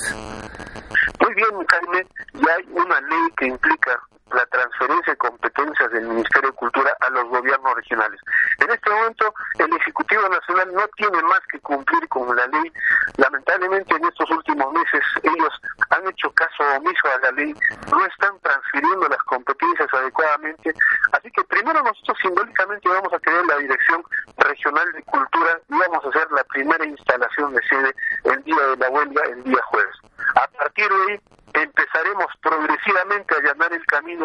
Muy 1.19 1.35
bien, 1.35 1.49
Jaime, 1.67 2.07
ya 2.33 2.55
hay 2.55 2.65
una 2.71 3.01
ley 3.01 3.27
que 3.37 3.47
implica 3.47 3.99
la 4.33 4.45
transferencia 4.48 5.13
de 5.13 5.17
competencias 5.17 5.91
del 5.91 6.07
Ministerio 6.07 6.50
de 6.50 6.55
Cultura 6.55 6.95
a 7.00 7.09
los 7.09 7.25
gobiernos 7.29 7.75
regionales. 7.75 8.19
En 8.59 8.69
este 8.69 8.89
momento, 8.89 9.33
el 9.57 9.74
Ejecutivo 9.74 10.27
Nacional 10.29 10.74
no 10.74 10.88
tiene 10.95 11.21
más 11.24 11.39
que 11.51 11.59
cumplir 11.59 12.07
con 12.09 12.36
la 12.36 12.48
ley. 12.48 12.71
Lamentablemente, 13.17 13.95
en 13.95 14.05
estos 14.05 14.29
últimos 14.29 14.74
meses, 14.74 15.01
ellos 15.24 15.62
han 15.89 16.07
hecho 16.07 16.31
caso 16.33 16.63
omiso 16.77 17.07
a 17.07 17.19
la 17.19 17.31
ley, 17.31 17.53
no 17.91 18.05
están 18.05 18.39
transfiriendo 18.39 19.07
las 19.07 19.24
competencias 19.24 19.88
adecuadamente. 19.93 20.74
Así 21.12 21.31
que 21.31 21.43
primero 21.45 21.81
nosotros 21.81 22.17
simbólicamente 22.21 22.89
vamos 22.89 23.13
a 23.13 23.19
crear 23.19 23.45
la 23.45 23.57
Dirección 23.57 24.03
Regional 24.38 24.91
de 24.93 25.03
Cultura 25.03 25.59
y 25.69 25.77
vamos 25.77 26.05
a 26.05 26.09
hacer 26.09 26.31
la 26.31 26.43
primera 26.45 26.86
instalación 26.86 27.53
de 27.53 27.62
sede 27.67 27.95
el 28.25 28.43
día 28.43 28.67
de 28.67 28.77
la 28.77 28.89
huelga, 28.89 29.21
el 29.24 29.43
día 29.43 29.62
jueves. 29.67 29.95
A 30.36 30.48
partir 30.48 30.88
de 30.88 31.13
ahí, 31.13 31.19
empezaremos 31.53 32.27
progresivamente 32.41 33.36
a 33.36 33.38
allanar 33.38 33.74
el 33.74 33.86
camino, 33.86 34.18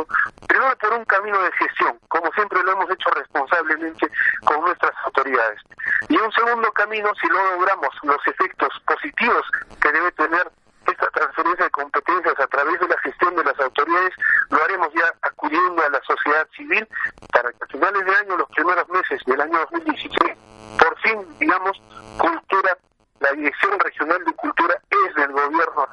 primero 0.48 0.76
por 0.78 0.92
un 0.94 1.04
camino 1.04 1.40
de 1.40 1.52
gestión, 1.52 1.98
como 2.08 2.30
siempre 2.32 2.62
lo 2.62 2.72
hemos 2.72 2.90
hecho 2.90 3.10
responsablemente 3.10 4.10
con 4.44 4.60
nuestras 4.62 4.92
autoridades. 5.04 5.60
Y 6.08 6.16
un 6.16 6.32
segundo 6.32 6.70
camino, 6.72 7.10
si 7.20 7.28
no 7.28 7.42
logramos 7.56 7.90
los 8.02 8.26
efectos 8.26 8.68
positivos 8.86 9.42
que 9.80 9.92
debe 9.92 10.10
tener 10.12 10.50
esta 10.86 11.10
transferencia 11.10 11.64
de 11.64 11.70
competencias 11.70 12.34
a 12.38 12.46
través 12.46 12.78
de 12.80 12.88
la 12.88 12.98
gestión 13.00 13.34
de 13.36 13.44
las 13.44 13.58
autoridades, 13.58 14.12
lo 14.50 14.62
haremos 14.62 14.88
ya 14.94 15.12
acudiendo 15.22 15.82
a 15.82 15.88
la 15.88 16.00
sociedad 16.02 16.46
civil 16.56 16.86
para 17.32 17.50
que 17.52 17.64
a 17.64 17.66
finales 17.68 18.04
de 18.04 18.16
año, 18.16 18.36
los 18.36 18.48
primeros 18.50 18.88
meses 18.90 19.20
del 19.24 19.40
año 19.40 19.58
2016, 19.72 20.36
por 20.78 20.98
fin, 21.00 21.26
digamos, 21.38 21.80
cultura 22.18 22.76
la 23.20 23.32
Dirección 23.32 23.78
Regional 23.80 24.22
de 24.24 24.32
Cultura 24.32 24.74
es 25.14 25.26
del 25.26 25.32
gobierno 25.32 25.88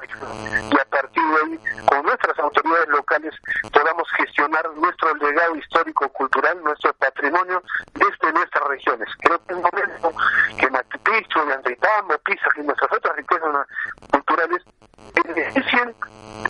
y 0.70 0.78
a 0.78 0.84
partir 0.86 1.22
de 1.22 1.36
ahí, 1.44 1.84
con 1.86 2.02
nuestras 2.02 2.38
autoridades 2.38 2.88
locales, 2.88 3.34
podamos 3.72 4.08
gestionar 4.16 4.68
nuestro 4.74 5.14
legado 5.16 5.56
histórico-cultural, 5.56 6.62
nuestro 6.62 6.92
patrimonio 6.94 7.62
desde 7.94 8.32
nuestras 8.32 8.64
regiones. 8.68 9.08
Creo 9.20 9.38
que 9.46 9.54
es 9.54 9.60
momento 9.60 10.12
que 10.58 10.70
Machu 10.70 10.98
Picchu, 10.98 11.40
Andritamo, 11.40 12.18
Pisa 12.24 12.48
y 12.56 12.62
nuestras 12.62 12.92
otras 12.92 13.16
riquezas 13.16 13.66
culturales 14.10 14.62
beneficien 15.14 15.94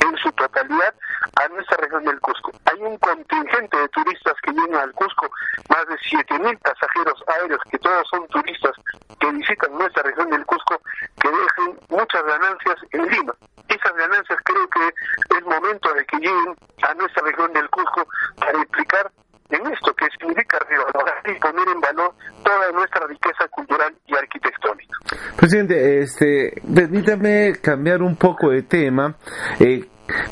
en 0.01 0.17
su 0.19 0.33
totalidad 0.33 0.95
a 1.37 1.49
nuestra 1.49 1.77
región 1.79 2.05
del 2.05 2.21
Cusco. 2.21 2.53
Hay 2.71 2.81
un 2.81 2.97
contingente 2.99 3.77
de 3.77 3.89
turistas 3.89 4.35
que 4.43 4.53
vienen 4.53 4.77
al 4.77 4.93
Cusco, 4.93 5.29
más 5.69 5.87
de 5.87 5.97
7.000 5.97 6.59
pasajeros 6.61 7.23
aéreos, 7.27 7.61
que 7.71 7.79
todos 7.79 8.07
son 8.09 8.27
turistas 8.29 8.73
que 9.21 9.31
visitan 9.33 9.73
nuestra 9.77 10.03
región 10.03 10.31
del 10.31 10.45
Cusco, 10.47 10.81
que 11.21 11.29
dejen 11.29 11.72
muchas 11.93 12.25
ganancias 12.25 12.77
en 12.91 13.07
Lima. 13.07 13.35
Esas 13.69 13.95
ganancias 13.97 14.39
creo 14.45 14.69
que 14.69 15.37
es 15.37 15.45
momento 15.45 15.93
de 15.95 16.05
que 16.07 16.17
lleguen 16.17 16.57
a 16.83 16.95
nuestra 16.95 17.23
región 17.25 17.53
del 17.53 17.69
Cusco 17.71 18.07
para 18.39 18.61
explicar 18.61 19.11
en 19.51 19.67
esto 19.67 19.95
que 19.95 20.07
significa 20.19 20.59
revalorar 20.69 21.23
y 21.27 21.39
poner 21.39 21.69
en 21.69 21.81
valor 21.81 22.15
toda 22.43 22.73
nuestra 22.73 23.07
riqueza 23.07 23.47
cultural 23.49 23.95
y 24.07 24.17
arquitectónica. 24.17 24.99
Presidente, 25.37 26.01
este, 26.01 26.55
permítame 26.75 27.53
cambiar 27.63 28.03
un 28.03 28.17
poco 28.17 28.49
de 28.49 28.63
tema. 28.63 29.15
Eh, 29.61 29.85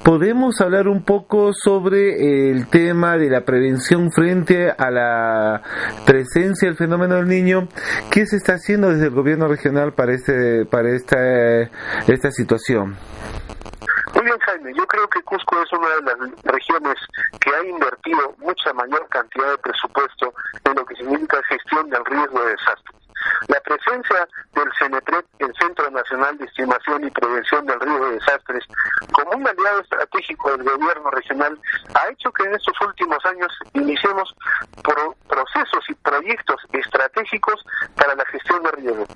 ¿Podemos 0.04 0.60
hablar 0.62 0.88
un 0.88 1.04
poco 1.04 1.52
sobre 1.52 2.50
el 2.50 2.68
tema 2.70 3.18
de 3.18 3.28
la 3.28 3.42
prevención 3.42 4.10
frente 4.10 4.70
a 4.70 4.90
la 4.90 5.62
presencia 6.06 6.68
del 6.68 6.78
fenómeno 6.78 7.16
del 7.16 7.28
niño? 7.28 7.68
¿Qué 8.10 8.24
se 8.24 8.36
está 8.36 8.54
haciendo 8.54 8.88
desde 8.88 9.06
el 9.06 9.14
gobierno 9.14 9.46
regional 9.46 9.92
para 9.92 10.14
este 10.14 10.64
para 10.64 10.88
esta 10.90 11.62
esta 12.08 12.30
situación? 12.30 12.96
Muy 14.14 14.24
bien, 14.24 14.38
Jaime. 14.40 14.72
Yo 14.74 14.86
creo 14.86 15.06
que 15.08 15.22
Cusco 15.22 15.62
es 15.62 15.72
una 15.72 15.88
de 15.88 16.02
las 16.02 16.44
regiones 16.44 16.96
que 17.38 17.50
ha 17.54 17.62
invertido 17.62 18.34
mucha 18.38 18.72
mayor 18.72 19.06
cantidad 19.10 19.50
de 19.50 19.58
presupuesto 19.58 20.32
en 20.64 20.76
lo 20.76 20.84
que 20.86 20.96
significa 20.96 21.38
gestión 21.48 21.90
del 21.90 22.04
riesgo 22.06 22.42
de 22.42 22.50
desastre. 22.52 22.99
La 23.48 23.60
presencia 23.60 24.28
del 24.52 24.70
CENEPRED, 24.78 25.24
el 25.38 25.54
Centro 25.58 25.90
Nacional 25.90 26.36
de 26.38 26.44
Estimación 26.44 27.04
y 27.04 27.10
Prevención 27.10 27.66
del 27.66 27.80
Riesgo 27.80 28.06
de 28.06 28.14
Desastres, 28.14 28.64
como 29.12 29.30
un 29.32 29.48
aliado 29.48 29.80
estratégico 29.80 30.50
del 30.56 30.64
gobierno 30.64 31.10
regional, 31.10 31.58
ha 31.94 32.08
hecho 32.10 32.30
que 32.32 32.44
en 32.44 32.54
estos 32.54 32.74
últimos 32.80 33.24
años 33.24 33.52
iniciemos 33.74 34.34
procesos 35.28 35.84
y 35.88 35.94
proyectos 35.94 36.60
estratégicos 36.72 37.64
para 37.96 38.14
la 38.14 38.24
gestión 38.26 38.62
de 38.62 38.70
riesgo. 38.72 39.06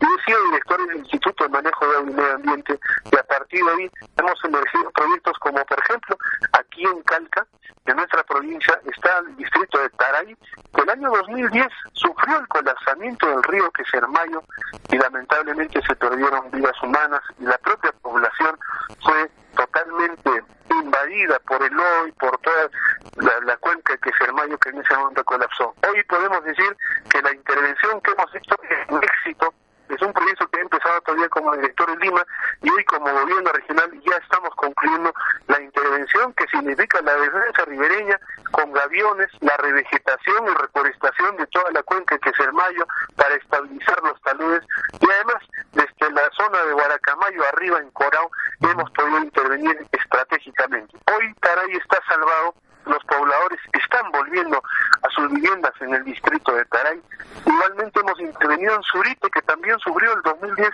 Yo 0.00 0.08
he 0.18 0.24
sido 0.24 0.44
director 0.50 0.86
del 0.86 0.96
Instituto 0.98 1.44
de 1.44 1.50
Manejo 1.50 1.86
de 1.86 1.96
Agua 1.96 2.10
y 2.10 2.14
Medio 2.14 2.34
Ambiente 2.34 2.78
y 3.12 3.16
a 3.16 3.22
partir 3.24 3.64
de 3.64 3.70
ahí 3.70 3.90
hemos 4.18 4.44
emergido 4.44 4.90
proyectos 4.92 5.38
como, 5.40 5.64
por 5.64 5.78
ejemplo, 5.80 6.16
aquí 6.52 6.84
en 6.84 7.02
Calca, 7.02 7.46
en 7.86 7.96
nuestra 7.96 8.22
provincia, 8.24 8.80
está 8.86 9.18
el 9.18 9.36
distrito 9.36 9.78
de 9.78 9.90
Taray, 9.90 10.36
que 10.74 10.80
el 10.80 10.90
año 10.90 11.10
2010 11.10 11.66
sufrió 11.92 12.38
el 12.38 12.48
colapsamiento 12.48 13.26
del 13.26 13.42
río 13.42 13.70
Quesermayo 13.72 14.42
y 14.90 14.96
lamentablemente 14.96 15.82
se 15.86 15.94
perdieron 15.96 16.50
vidas 16.50 16.82
humanas 16.82 17.20
y 17.38 17.44
la 17.44 17.58
propia 17.58 17.92
población 18.00 18.58
fue 19.02 19.30
totalmente 19.54 20.30
invadida 20.70 21.38
por 21.40 21.62
el 21.62 21.74
lodo 21.74 22.08
y 22.08 22.12
por 22.12 22.38
toda 22.38 22.70
la, 23.16 23.40
la 23.44 23.56
cuenca 23.58 23.92
de 23.92 23.98
Quesermayo 23.98 24.56
que 24.58 24.70
en 24.70 24.78
ese 24.78 24.96
momento 24.96 25.22
colapsó. 25.24 25.74
Hoy 25.86 26.02
podemos 26.04 26.42
decir 26.44 26.76
que 27.10 27.20
la 27.20 27.34
intervención 27.34 28.00
que 28.00 28.12
hemos 28.12 28.34
hecho 28.34 28.56
es 28.62 28.88
un 28.88 29.04
éxito 29.04 29.54
es 29.88 30.00
un 30.00 30.12
proyecto 30.12 30.48
que 30.48 30.58
he 30.58 30.62
empezado 30.62 31.00
todavía 31.02 31.23
como 31.34 31.52
director 31.56 31.90
en 31.90 31.98
Lima 31.98 32.24
y 32.62 32.70
hoy 32.70 32.84
como 32.84 33.12
gobierno 33.12 33.50
regional 33.52 33.90
ya 34.06 34.16
estamos 34.16 34.54
concluyendo 34.54 35.12
la 35.48 35.60
intervención 35.60 36.32
que 36.34 36.46
significa 36.46 37.02
la 37.02 37.14
defensa 37.16 37.64
ribereña 37.66 38.20
con 38.52 38.72
gaviones, 38.72 39.28
la 39.40 39.56
revegetación 39.56 40.46
y 40.46 40.54
reforestación 40.54 41.36
de 41.36 41.46
toda 41.48 41.72
la 41.72 41.82
cuenca 41.82 42.16
que 42.18 42.30
es 42.30 42.38
el 42.38 42.52
Mayo 42.52 42.86
para 43.16 43.34
estabilizar 43.34 44.00
los 44.04 44.20
taludes 44.22 44.62
y 45.00 45.10
además 45.10 45.42
desde 45.72 46.12
la 46.12 46.30
zona 46.36 46.62
de 46.62 46.72
Guaracamayo 46.72 47.42
arriba 47.52 47.80
en 47.80 47.90
Corao 47.90 48.30
hemos 48.60 48.90
podido 48.92 49.18
intervenir 49.18 49.86
estratégicamente. 49.90 50.96
Hoy 51.12 51.34
Taray 51.40 51.72
está 51.72 52.00
salvado 52.08 52.54
los 52.86 53.02
pobladores 53.04 53.58
están 53.72 54.10
volviendo 54.12 54.62
a 55.02 55.10
sus 55.10 55.30
viviendas 55.30 55.72
en 55.80 55.94
el 55.94 56.04
distrito 56.04 56.54
de 56.54 56.64
Taray. 56.66 57.00
Igualmente 57.46 58.00
hemos 58.00 58.20
intervenido 58.20 58.74
en 58.74 58.82
Surite, 58.82 59.30
que 59.30 59.42
también 59.42 59.78
sufrió 59.78 60.12
el 60.12 60.22
2010 60.22 60.70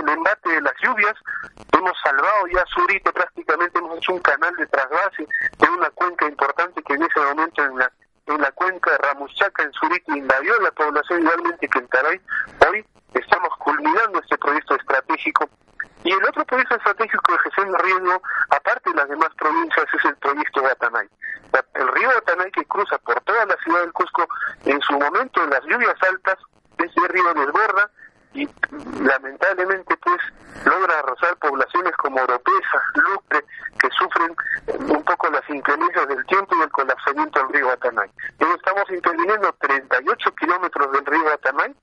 el 0.00 0.08
embate 0.08 0.50
de 0.50 0.60
las 0.60 0.74
lluvias 0.82 1.14
hemos 1.72 1.92
salvado 2.02 2.46
ya 2.52 2.64
Surite 2.66 3.12
prácticamente, 3.12 3.78
hemos 3.78 3.98
hecho 3.98 4.12
un 4.12 4.20
canal 4.20 4.54
de 4.56 4.66
trasvase 4.66 5.26
en 5.60 5.70
una 5.70 5.90
cuenca 5.90 6.26
importante 6.26 6.82
que 6.82 6.94
en 6.94 7.02
ese 7.02 7.20
momento 7.20 7.64
en 7.64 7.78
la 7.78 7.92
en 8.26 8.40
la 8.40 8.50
cuenca 8.52 8.90
de 8.90 8.98
Ramuchaca 8.98 9.62
en 9.62 9.72
Surite 9.74 10.12
invadió 10.16 10.58
la 10.60 10.70
población 10.72 11.20
igualmente 11.20 11.68
que 11.68 11.78
en 11.78 11.88
Taray. 11.88 12.20
Hoy 12.66 12.84
estamos 13.12 13.50
culminando 13.58 14.18
este 14.18 14.38
proyecto 14.38 14.76
estratégico 14.76 15.48
y 16.04 16.12
el 16.12 16.24
otro 16.24 16.44
proyecto 16.44 16.76
estratégico 16.76 17.32
de 17.32 17.38
gestión 17.38 17.72
de 17.72 17.78
riesgo, 17.78 18.22
aparte 18.50 18.90
de 18.90 18.96
las 18.96 19.08
demás 19.08 19.30
provincias, 19.38 19.86
es 19.92 20.04
el 20.04 20.16
proyecto 20.16 20.60
de 20.60 20.68
Atanay. 20.68 21.08
El 21.74 21.88
río 21.88 22.10
Atanay 22.10 22.50
que 22.50 22.64
cruza 22.66 22.98
por 22.98 23.20
toda 23.22 23.46
la 23.46 23.56
ciudad 23.64 23.80
del 23.80 23.92
Cusco, 23.92 24.26
en 24.66 24.80
su 24.82 24.92
momento 24.98 25.42
en 25.42 25.50
las 25.50 25.64
lluvias 25.64 25.96
altas, 26.02 26.36
ese 26.76 27.08
río 27.08 27.32
desborda 27.34 27.90
y 28.34 28.48
lamentablemente 29.00 29.96
pues 29.96 30.20
logra 30.66 30.98
arrasar 30.98 31.36
poblaciones 31.36 31.96
como 31.96 32.20
Oropesa, 32.20 32.82
Lucre, 32.94 33.44
que 33.78 33.88
sufren 33.90 34.36
un 34.90 35.04
poco 35.04 35.30
las 35.30 35.48
inclemencias 35.48 36.08
del 36.08 36.26
tiempo 36.26 36.54
y 36.56 36.62
el 36.62 36.70
colapsamiento 36.70 37.38
del 37.40 37.48
río 37.54 37.70
Atanay. 37.70 38.10
Entonces 38.32 38.56
estamos 38.56 38.90
interviniendo 38.90 39.54
38 39.58 40.34
kilómetros 40.34 40.92
del 40.92 41.06
río 41.06 41.32
Atanay 41.32 41.74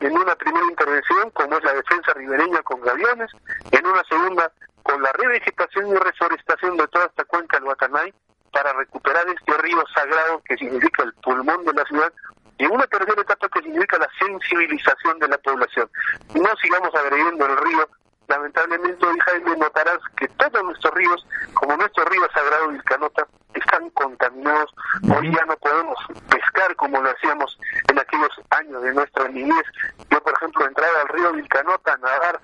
en 0.00 0.16
una 0.16 0.34
primera 0.34 0.66
intervención, 0.66 1.30
como 1.30 1.56
es 1.56 1.64
la 1.64 1.74
defensa 1.74 2.12
ribereña 2.14 2.62
con 2.62 2.80
gaviones, 2.80 3.30
en 3.70 3.86
una 3.86 4.02
segunda 4.04 4.50
con 4.82 5.02
la 5.02 5.12
revegetación 5.12 5.88
y 5.88 5.94
reforestación 5.94 6.76
de 6.76 6.88
toda 6.88 7.06
esta 7.06 7.24
cuenca 7.24 7.58
del 7.58 7.64
Guatanay 7.64 8.14
para 8.50 8.72
recuperar 8.72 9.26
este 9.28 9.56
río 9.58 9.82
sagrado 9.94 10.42
que 10.44 10.56
significa 10.56 11.02
el 11.02 11.12
pulmón 11.14 11.64
de 11.64 11.74
la 11.74 11.84
ciudad 11.84 12.12
y 12.58 12.66
una 12.66 12.86
tercera 12.86 13.20
etapa 13.20 13.48
que 13.48 13.62
significa 13.62 13.98
la 13.98 14.08
sensibilización 14.18 15.18
de 15.18 15.28
la 15.28 15.38
población. 15.38 15.88
No 16.34 16.48
sigamos 16.60 16.94
agrediendo 16.94 17.46
el 17.46 17.56
río. 17.58 17.88
Lamentablemente 18.26 19.06
hoy 19.06 19.18
Jaime 19.18 19.56
notarás 19.56 19.98
que 20.16 20.19
todos 20.36 20.64
nuestros 20.64 20.94
ríos, 20.94 21.26
como 21.54 21.76
nuestro 21.76 22.04
río 22.04 22.22
sagrado 22.32 22.68
Vilcanota, 22.68 23.26
están 23.54 23.90
contaminados. 23.90 24.70
Hoy 25.16 25.32
ya 25.34 25.44
no 25.46 25.56
podemos 25.56 25.96
pescar 26.28 26.74
como 26.76 27.00
lo 27.00 27.10
hacíamos 27.10 27.58
en 27.88 27.98
aquellos 27.98 28.30
años 28.50 28.82
de 28.82 28.94
nuestra 28.94 29.28
niñez. 29.28 29.64
Yo, 30.10 30.22
por 30.22 30.32
ejemplo, 30.34 30.66
entraba 30.66 31.00
al 31.02 31.08
río 31.08 31.32
Vilcanota 31.32 31.94
a 31.94 31.98
nadar, 31.98 32.40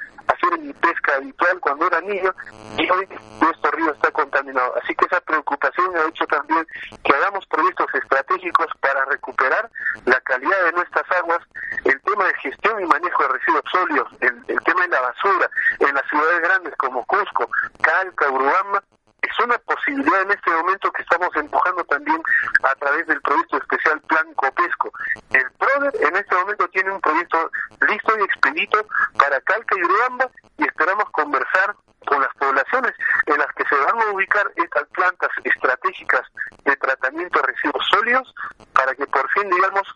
a 0.46 0.54
hacer 0.54 0.60
mi 0.60 0.72
pesca 0.74 1.16
habitual 1.16 1.60
cuando 1.60 1.86
era 1.86 2.00
niño, 2.00 2.34
y 2.78 2.90
hoy 2.90 3.08
nuestro 3.40 3.70
río 3.72 3.92
está 3.92 4.10
contaminado. 4.10 4.74
Así 4.82 4.94
que 4.94 5.06
esa 5.06 5.20
preocupación 5.20 5.96
ha 5.96 6.08
hecho 6.08 6.26
también 6.26 6.66
que 7.04 7.14
hagamos 7.14 7.46
proyectos 7.46 7.86
estratégicos 7.94 8.66
para 8.80 9.04
recuperar 9.06 9.70
la 10.04 10.20
calidad 10.20 10.64
de 10.64 10.72
nuestras 10.72 11.10
aguas, 11.12 11.40
el 11.84 12.00
tema 12.02 12.24
de 12.24 12.34
gestión 12.34 12.82
y 12.82 12.86
manejo 12.86 13.22
de 13.22 13.28
residuos 13.28 13.64
sólidos, 13.70 14.08
el, 14.20 14.44
el 14.48 14.62
tema 14.62 14.82
de 14.82 14.88
la 14.88 15.00
basura 15.00 15.50
en 15.80 15.94
las 15.94 16.06
ciudades 16.08 16.40
grandes 16.40 16.74
como 16.76 17.04
Cusco, 17.06 17.48
Calca, 17.82 18.30
Urubamba, 18.30 18.82
es 19.26 19.44
una 19.44 19.58
posibilidad 19.58 20.22
en 20.22 20.30
este 20.30 20.50
momento 20.50 20.90
que 20.92 21.02
estamos 21.02 21.28
empujando 21.34 21.84
también 21.84 22.22
a 22.62 22.74
través 22.76 23.06
del 23.06 23.20
proyecto 23.22 23.56
especial 23.58 24.00
Plan 24.02 24.32
Copesco. 24.34 24.90
El 25.30 25.50
PRODER 25.58 25.94
en 26.08 26.16
este 26.16 26.34
momento 26.34 26.68
tiene 26.68 26.92
un 26.92 27.00
proyecto 27.00 27.50
listo 27.88 28.18
y 28.18 28.22
expedito 28.22 28.86
para 29.18 29.40
Calca 29.40 29.74
y 29.76 29.82
Urubamba 29.82 30.30
y 30.58 30.64
esperamos 30.64 31.10
conversar 31.10 31.74
con 32.06 32.20
las 32.20 32.32
poblaciones 32.34 32.92
en 33.26 33.38
las 33.38 33.52
que 33.54 33.64
se 33.68 33.74
van 33.74 34.00
a 34.00 34.10
ubicar 34.12 34.50
estas 34.54 34.86
plantas 34.88 35.30
estratégicas 35.42 36.22
de 36.64 36.76
tratamiento 36.76 37.40
de 37.40 37.46
residuos 37.52 37.86
sólidos 37.90 38.34
para 38.72 38.94
que 38.94 39.06
por 39.06 39.28
fin, 39.30 39.50
digamos, 39.50 39.86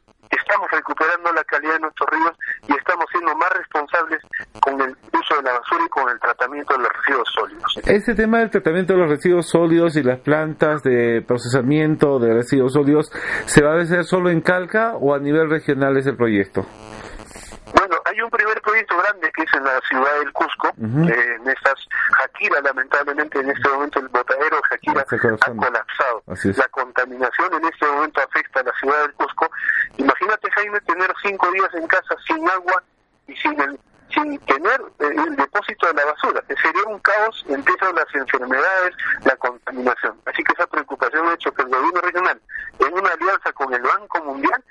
estamos 0.51 0.71
recuperando 0.73 1.33
la 1.33 1.45
calidad 1.45 1.75
de 1.75 1.81
nuestros 1.81 2.09
ríos 2.11 2.33
y 2.69 2.73
estamos 2.73 3.05
siendo 3.13 3.35
más 3.37 3.51
responsables 3.51 4.21
con 4.61 4.81
el 4.81 4.91
uso 4.91 5.37
de 5.37 5.43
la 5.43 5.53
basura 5.53 5.85
y 5.87 5.89
con 5.89 6.09
el 6.09 6.19
tratamiento 6.19 6.75
de 6.75 6.83
los 6.83 6.93
residuos 6.93 7.29
sólidos. 7.33 7.79
Este 7.87 8.15
tema 8.15 8.39
del 8.39 8.51
tratamiento 8.51 8.95
de 8.95 8.99
los 8.99 9.11
residuos 9.11 9.49
sólidos 9.49 9.97
y 9.97 10.03
las 10.03 10.19
plantas 10.21 10.83
de 10.83 11.23
procesamiento 11.27 12.19
de 12.19 12.35
residuos 12.35 12.73
sólidos, 12.73 13.13
¿se 13.47 13.63
va 13.63 13.75
a 13.75 13.81
hacer 13.81 14.05
solo 14.05 14.31
en 14.31 14.41
Calca 14.41 14.97
o 14.97 15.15
a 15.15 15.21
nivel 15.21 15.49
regional 15.49 15.97
es 15.97 16.07
el 16.07 16.17
proyecto? 16.17 16.67
Grande 18.97 19.31
que 19.33 19.43
es 19.43 19.55
en 19.55 19.65
la 19.65 19.81
ciudad 19.89 20.19
del 20.19 20.33
Cusco, 20.33 20.69
eh, 20.69 21.37
en 21.37 21.49
estas 21.49 21.87
Jaquira, 22.13 22.61
lamentablemente 22.61 23.41
en 23.41 23.51
este 23.51 23.69
momento 23.69 24.01
el 24.01 24.09
botadero 24.09 24.57
de 24.57 24.63
Jaquira 24.69 25.01
ha 25.03 25.51
colapsado. 25.55 26.23
La 26.27 26.69
contaminación 26.69 27.55
en 27.55 27.65
este 27.65 27.87
momento 27.87 28.21
afecta 28.21 28.61
a 28.61 28.63
la 28.65 28.73
ciudad 28.81 29.01
del 29.03 29.15
Cusco. 29.15 29.51
Imagínate, 29.97 30.51
Jaime, 30.51 30.81
tener 30.81 31.13
cinco 31.23 31.51
días 31.53 31.75
en 31.75 31.87
casa 31.87 32.15
sin 32.27 32.49
agua 32.49 32.83
y 33.27 33.37
sin 33.37 33.61
el 33.61 33.79
sin 34.13 34.39
tener 34.41 34.81
el 34.99 35.37
depósito 35.37 35.87
de 35.87 35.95
la 35.95 36.05
basura. 36.05 36.43
Sería 36.49 36.83
un 36.87 36.99
caos, 36.99 37.45
empiezan 37.49 37.95
las 37.95 38.13
enfermedades, 38.15 38.97
la 39.25 39.37
contaminación. 39.37 40.21
Así 40.27 40.43
que 40.43 40.53
esa 40.53 40.67
preocupación 40.67 41.29
ha 41.29 41.35
hecho 41.35 41.53
que 41.53 41.63
el 41.63 41.69
gobierno 41.69 42.01
regional, 42.01 42.41
en 42.81 42.93
una 42.93 43.11
alianza 43.11 43.53
con 43.53 43.73
el 43.73 43.83
Banco 43.83 44.25
Mundial, 44.25 44.65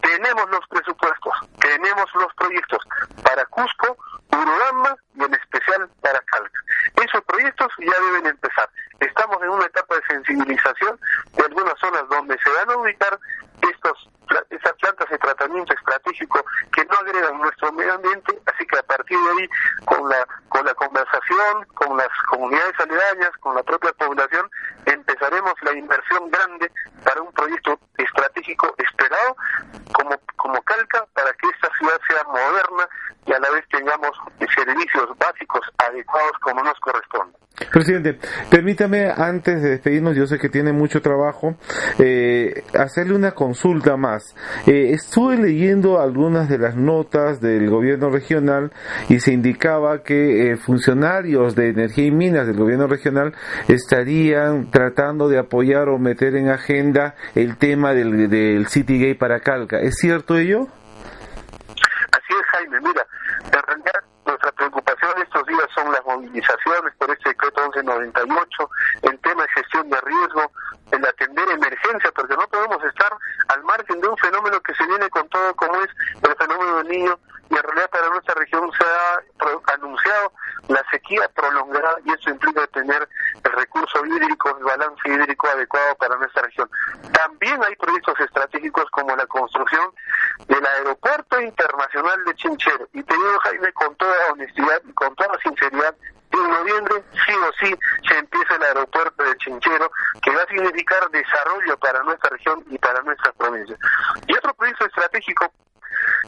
tenemos 0.00 0.50
los 0.50 0.66
presupuestos, 0.68 1.32
tenemos 1.60 2.06
los 2.14 2.32
proyectos 2.34 2.78
para 3.22 3.44
Cusco, 3.46 3.96
Urubamba 4.32 4.96
y 5.14 5.24
en 5.24 5.34
especial 5.34 5.88
para 6.02 6.20
Calca. 6.20 6.60
Esos 7.02 7.22
proyectos 7.24 7.68
ya 7.78 8.00
deben 8.06 8.26
empezar. 8.26 8.68
Estamos 9.00 9.42
en 9.42 9.48
una 9.48 9.66
etapa 9.66 9.94
de 9.96 10.02
sensibilización 10.08 10.98
de 11.36 11.44
algunas 11.44 11.74
zonas 11.78 12.08
donde 12.10 12.36
se 12.38 12.50
van 12.50 12.70
a 12.70 12.76
ubicar 12.76 13.18
estos 13.62 14.08
esas 14.50 14.72
plantas 14.80 15.08
de 15.10 15.18
tratamiento 15.18 15.72
estratégico 15.74 16.44
que 16.72 16.84
no 16.84 16.94
agregan 16.96 17.38
nuestro 17.38 17.72
medio 17.72 17.94
ambiente, 17.94 18.38
así 18.46 18.66
que 18.66 18.78
a 18.78 18.82
partir 18.82 19.18
de 19.18 19.30
ahí, 19.30 19.48
con 19.84 20.08
la, 20.08 20.26
con 20.48 20.64
la 20.64 20.74
conversación, 20.74 21.64
con 21.74 21.96
las 21.96 22.08
comunidades 22.30 22.74
aledañas, 22.78 23.30
con 23.40 23.54
la 23.54 23.62
propia 23.62 23.92
población, 23.92 24.50
empezaremos 24.86 25.54
la 25.62 25.72
inversión 25.72 26.30
grande 26.30 26.70
para 27.04 27.20
un 27.22 27.32
proyecto 27.32 27.78
estratégico 27.98 28.74
esperado 28.78 29.36
como, 29.92 30.18
como 30.36 30.62
calca 30.62 31.06
para 31.12 31.32
que 31.34 31.48
esta 31.48 31.68
ciudad 31.78 32.00
sea 32.08 32.24
moderna 32.24 32.88
y 33.26 33.32
a 33.32 33.38
la 33.38 33.50
vez 33.50 33.64
tengamos 33.68 34.16
servicios 34.54 35.08
básicos 35.18 35.60
adecuados 35.78 36.32
como 36.40 36.62
nos 36.62 36.78
corresponde. 36.80 37.36
Presidente, 37.74 38.20
permítame 38.50 39.10
antes 39.10 39.60
de 39.60 39.70
despedirnos, 39.70 40.14
yo 40.14 40.28
sé 40.28 40.38
que 40.38 40.48
tiene 40.48 40.72
mucho 40.72 41.02
trabajo, 41.02 41.56
eh, 41.98 42.62
hacerle 42.72 43.16
una 43.16 43.32
consulta 43.32 43.96
más. 43.96 44.36
Eh, 44.64 44.92
estuve 44.92 45.36
leyendo 45.36 46.00
algunas 46.00 46.48
de 46.48 46.58
las 46.58 46.76
notas 46.76 47.40
del 47.40 47.68
gobierno 47.68 48.10
regional 48.10 48.70
y 49.08 49.18
se 49.18 49.32
indicaba 49.32 50.04
que 50.04 50.52
eh, 50.52 50.56
funcionarios 50.56 51.56
de 51.56 51.70
energía 51.70 52.04
y 52.04 52.12
minas 52.12 52.46
del 52.46 52.58
gobierno 52.58 52.86
regional 52.86 53.34
estarían 53.66 54.70
tratando 54.70 55.28
de 55.28 55.40
apoyar 55.40 55.88
o 55.88 55.98
meter 55.98 56.36
en 56.36 56.50
agenda 56.50 57.16
el 57.34 57.56
tema 57.56 57.92
del, 57.92 58.30
del 58.30 58.68
City 58.68 59.00
Gay 59.00 59.14
para 59.14 59.40
Calca. 59.40 59.80
¿Es 59.80 59.96
cierto 59.96 60.36
ello? 60.36 60.68
Así 62.12 62.34
es, 62.38 62.46
Jaime. 62.52 62.78
Mira, 62.82 63.04
en 63.46 63.62
realidad 63.66 64.04
nuestra 64.26 64.52
preocupación 64.52 65.12
estos 65.22 65.46
días 65.46 65.66
son 65.74 65.92
las 65.92 66.04
movilizaciones 66.06 66.94
por 66.98 67.10
este 67.10 67.33
decreto 67.74 68.26
1198, 68.26 68.70
el 69.02 69.18
tema 69.20 69.42
de 69.42 69.48
gestión 69.48 69.90
de 69.90 70.00
riesgo, 70.00 70.52
el 70.90 71.04
atender 71.04 71.48
emergencia, 71.50 72.10
porque 72.14 72.36
no 72.36 72.46
podemos 72.48 72.82
estar 72.84 73.12
al 73.48 73.64
margen 73.64 74.00
de 74.00 74.08
un 74.08 74.16
fenómeno 74.18 74.60
que 74.60 74.74
se 74.74 74.86
viene 74.86 75.08
con 75.10 75.28
todo 75.28 75.54
como 75.56 75.74
es 75.80 75.90
el 76.22 76.36
fenómeno 76.36 76.76
del 76.78 76.88
niño 76.88 77.18
y 77.50 77.54
en 77.54 77.62
realidad 77.62 77.90
para 77.90 78.08
nuestra 78.08 78.34
región 78.34 78.70
se 78.72 78.84
ha 78.84 79.74
anunciado 79.74 80.32
la 80.68 80.82
sequía 80.90 81.28
prolongada 81.34 81.96
y 82.04 82.12
eso 82.12 82.30
implica 82.30 82.66
tener 82.68 83.08
el 83.42 83.52
recurso 83.52 84.04
hídrico, 84.06 84.56
el 84.56 84.64
balance 84.64 85.08
hídrico 85.08 85.48
adecuado 85.48 85.94
para 85.96 86.16
nuestra 86.16 86.42
región. 86.42 86.70
También 87.12 87.60
hay 87.64 87.76
proyectos 87.76 88.18
estratégicos 88.20 88.84
como 88.90 89.14
la 89.14 89.26
construcción 89.26 89.92
del 90.48 90.64
aeropuerto 90.64 91.40
internacional 91.40 92.24
de 92.24 92.34
Chinchero. 92.34 92.88
Y 92.92 93.02
te 93.02 93.14
digo, 93.14 93.38
Jaime, 93.42 93.72
con 93.72 93.94
toda 93.96 94.32
honestidad 94.32 94.82
y 94.88 94.92
con 94.94 95.14
toda 95.16 95.38
sinceridad, 95.42 95.94
en 96.32 96.50
noviembre 96.50 97.04
sí 97.26 97.32
o 97.32 97.52
sí 97.60 97.74
se 98.08 98.18
empieza 98.18 98.56
el 98.56 98.62
aeropuerto 98.62 99.22
de 99.22 99.36
Chinchero, 99.36 99.90
que 100.22 100.34
va 100.34 100.42
a 100.42 100.46
significar 100.46 101.08
desarrollo 101.10 101.76
para 101.78 102.02
nuestra 102.02 102.30
región 102.30 102.64
y 102.70 102.78
para 102.78 103.02
nuestras 103.02 103.34
provincias. 103.34 103.78
Y 104.26 104.34
otro 104.34 104.52
proyecto 104.54 104.86
estratégico 104.86 105.52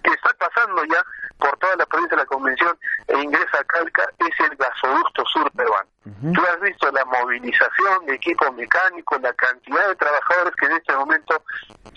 que 0.02 0.11
está 0.11 0.30
pasando 0.38 0.85
ya 0.85 1.02
por 1.38 1.56
toda 1.59 1.76
la 1.76 1.87
provincia 1.87 2.16
de 2.16 2.22
la 2.22 2.26
Convención 2.26 2.78
e 3.09 3.18
ingresa 3.18 3.59
a 3.61 3.64
Calca 3.64 4.09
es 4.18 4.40
el 4.50 4.56
gasoducto 4.56 5.24
sur 5.26 5.50
peruano. 5.52 5.88
Tú 6.35 6.40
has 6.40 6.61
visto 6.61 6.90
la 6.92 7.04
movilización 7.04 8.06
de 8.06 8.14
equipo 8.14 8.50
mecánico, 8.52 9.18
la 9.18 9.32
cantidad 9.35 9.88
de 9.88 9.96
trabajadores 9.96 10.54
que 10.54 10.66
en 10.66 10.72
este 10.72 10.96
momento 10.96 11.42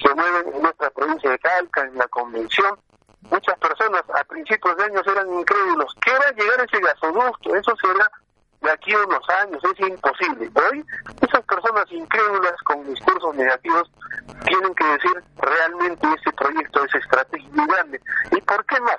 se 0.01 0.13
mueven 0.13 0.53
en 0.53 0.61
nuestra 0.61 0.89
provincia 0.89 1.29
de 1.29 1.39
Calca, 1.39 1.81
en 1.83 1.97
la 1.97 2.07
Convención. 2.07 2.79
Muchas 3.21 3.57
personas 3.59 4.03
a 4.13 4.23
principios 4.23 4.75
de 4.77 4.83
años 4.85 5.05
eran 5.05 5.31
incrédulos. 5.31 5.95
¿Qué 6.01 6.11
va 6.11 6.25
a 6.27 6.31
llegar 6.31 6.65
ese 6.65 6.81
gasoducto? 6.81 7.55
Eso 7.55 7.75
será 7.77 8.11
aquí 8.69 8.93
unos 8.95 9.27
años, 9.41 9.61
es 9.63 9.87
imposible. 9.87 10.49
Hoy, 10.55 10.85
esas 11.21 11.43
personas 11.45 11.85
incrédulas 11.91 12.55
con 12.63 12.85
discursos 12.85 13.35
negativos 13.35 13.91
tienen 14.45 14.73
que 14.75 14.85
decir 14.85 15.23
realmente 15.37 16.07
este 16.15 16.31
proyecto 16.33 16.83
es 16.85 16.95
estratégico 16.95 17.61
y 17.61 17.67
grande. 17.67 18.01
¿Y 18.31 18.41
por 18.41 18.65
qué 18.65 18.79
más? 18.81 18.97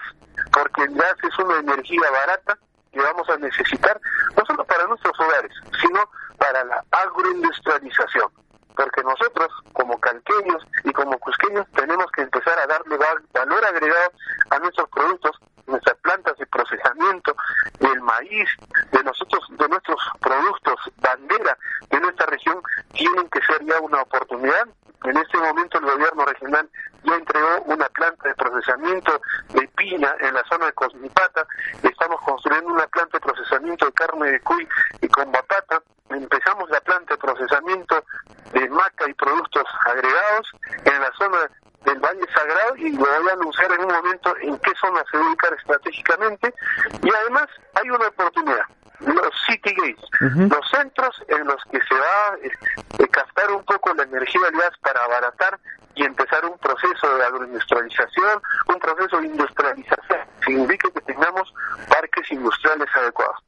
Porque 0.52 0.82
el 0.82 0.94
gas 0.94 1.16
es 1.22 1.38
una 1.38 1.58
energía 1.58 2.10
barata 2.10 2.58
que 2.92 3.00
vamos 3.00 3.28
a 3.28 3.36
necesitar, 3.36 4.00
no 4.36 4.44
solo 4.46 4.64
para 4.64 4.86
nuestros 4.86 5.18
hogares, 5.20 5.52
sino 5.80 6.00
para 6.38 6.64
la 6.64 6.84
agroindustrialización. 6.90 8.28
Porque 8.74 9.02
nosotros, 9.02 9.48
como 9.72 9.98
calqueños 10.00 10.64
y 10.84 10.92
como 10.92 11.18
cusqueños, 11.18 11.66
tenemos 11.74 12.06
que 12.12 12.22
empezar 12.22 12.58
a 12.58 12.66
darle 12.66 12.96
valor 13.32 13.64
agregado 13.64 14.12
a 14.50 14.58
nuestros 14.58 14.88
productos, 14.90 15.38
nuestras 15.70 15.96
plantas 15.98 16.36
de 16.38 16.46
procesamiento, 16.46 17.34
del 17.78 18.00
maíz, 18.00 18.48
de 18.92 19.04
nosotros, 19.04 19.44
de 19.50 19.68
nuestros 19.68 20.00
productos 20.20 20.76
bandera 20.98 21.56
de 21.90 22.00
nuestra 22.00 22.26
región, 22.26 22.60
tienen 22.92 23.28
que 23.30 23.40
ser 23.42 23.64
ya 23.64 23.80
una 23.80 24.02
oportunidad. 24.02 24.68
En 25.04 25.16
este 25.16 25.38
momento 25.38 25.78
el 25.78 25.86
gobierno 25.86 26.24
regional 26.26 26.68
ya 27.04 27.14
entregó 27.14 27.62
una 27.66 27.86
planta 27.88 28.28
de 28.28 28.34
procesamiento 28.34 29.20
de 29.54 29.66
piña 29.68 30.14
en 30.20 30.34
la 30.34 30.44
zona 30.44 30.66
de 30.66 30.72
Cosmipata, 30.74 31.46
estamos 31.82 32.20
construyendo 32.20 32.72
una 32.72 32.86
planta 32.86 33.16
de 33.16 33.20
procesamiento 33.20 33.86
de 33.86 33.92
carne 33.92 34.30
de 34.32 34.40
cuy 34.40 34.68
y 35.00 35.08
con 35.08 35.32
batata, 35.32 35.82
empezamos 36.10 36.68
la 36.68 36.80
planta 36.82 37.14
de 37.14 37.18
procesamiento 37.18 38.04
de 38.52 38.68
maca 38.68 39.08
y 39.08 39.14
productos 39.14 39.64
agregados 39.86 40.50
en 40.84 41.00
la 41.00 41.10
zona 41.16 41.50
del 41.84 41.98
Valle 41.98 42.26
Sagrado 42.32 42.76
y 42.76 42.90
lo 42.92 42.98
voy 42.98 43.28
a 43.30 43.32
anunciar 43.32 43.72
en 43.72 43.80
un 43.80 43.92
momento 43.92 44.34
en 44.40 44.58
qué 44.58 44.72
zona 44.80 45.02
se 45.10 45.18
ubicar 45.18 45.52
estratégicamente 45.54 46.54
y 47.02 47.10
además 47.22 47.46
hay 47.74 47.90
una 47.90 48.06
oportunidad 48.08 48.64
los 49.00 49.34
city 49.46 49.74
gates, 49.74 50.04
los 50.20 50.70
centros 50.70 51.24
en 51.28 51.46
los 51.46 51.62
que 51.72 51.80
se 51.80 51.94
va 51.94 52.34
a 52.34 52.36
eh, 52.42 53.08
captar 53.08 53.50
un 53.50 53.64
poco 53.64 53.94
la 53.94 54.02
energía 54.02 54.42
del 54.42 54.60
gas 54.60 54.72
para 54.82 55.02
abaratar 55.04 55.58
y 55.94 56.04
empezar 56.04 56.44
un 56.44 56.58
proceso 56.58 57.16
de 57.16 57.24
agroindustrialización, 57.24 58.42
un 58.68 58.78
proceso 58.78 59.18
de 59.20 59.26
industrialización, 59.26 60.20
significa 60.44 60.90
que 60.90 61.00
tengamos 61.00 61.52
parques 61.88 62.30
industriales 62.30 62.88
adecuados. 62.94 63.38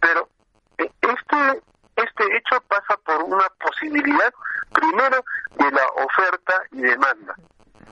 Pero 0.00 0.28
eh, 0.78 0.90
este 1.02 1.62
este 1.96 2.36
hecho 2.36 2.60
pasa 2.68 2.96
por 3.04 3.22
una 3.22 3.48
posibilidad, 3.58 4.32
primero, 4.72 5.24
de 5.56 5.70
la 5.70 5.86
oferta 6.04 6.62
y 6.72 6.82
demanda. 6.82 7.34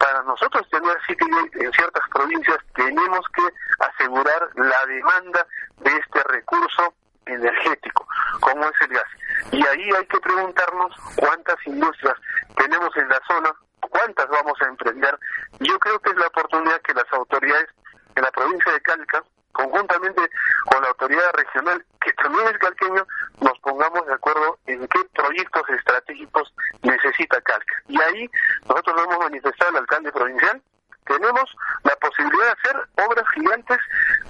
Para 0.04 0.22
nosotros 0.24 0.68
tener 0.68 0.96
city 1.06 1.24
en 1.54 1.72
ciertas 1.72 2.08
provincias 2.10 2.58
tenemos 2.74 3.26
que 3.34 3.42
asegurar 3.78 4.50
la 4.54 4.86
demanda 4.86 5.46
de 5.78 5.96
este 5.96 6.22
recurso 6.24 6.92
energético, 7.24 8.06
como 8.40 8.64
es 8.64 8.80
el 8.82 8.88
gas. 8.88 9.10
Y 9.50 9.66
ahí 9.66 9.90
hay 9.96 10.06
que 10.06 10.20
preguntarnos 10.20 10.94
cuántas 11.16 11.56
industrias 11.66 12.16
tenemos 12.54 12.94
en 12.96 13.08
la 13.08 13.20
zona, 13.26 13.50
cuántas 13.80 14.28
vamos 14.28 14.60
a 14.60 14.68
emprender. 14.68 15.18
Yo 15.60 15.78
creo 15.78 15.98
que 16.00 16.10
es 16.10 16.16
la 16.16 16.26
oportunidad 16.26 16.82
que 16.82 16.92
las 16.92 17.10
autoridades 17.12 17.68
en 18.14 18.22
la 18.22 18.30
provincia 18.30 18.72
de 18.72 18.80
Calca, 18.82 19.24
conjuntamente 19.52 20.28
con 20.66 20.82
la 20.82 20.88
autoridad 20.88 21.32
regional, 21.32 21.84
que 22.00 22.12
también 22.14 22.46
es 22.48 22.58
calqueño, 22.58 23.06
nos 23.40 23.58
pongamos 23.60 24.06
de 24.06 24.14
acuerdo 24.14 24.58
en 24.66 24.86
qué 24.88 24.98
proyectos 25.14 25.62
estratégicos 25.70 26.52
necesita 26.82 27.40
Calca. 27.40 27.74
Y 27.88 28.00
ahí 28.00 28.30
nosotros 28.68 28.96
lo 28.96 29.04
hemos 29.04 29.18
manifestado 29.18 29.53
alcalde 29.94 30.12
provincial, 30.12 30.62
tenemos 31.06 31.56
la 31.84 31.96
posibilidad 31.96 32.44
de 32.44 32.52
hacer 32.52 32.88
obras 33.06 33.24
gigantes 33.34 33.78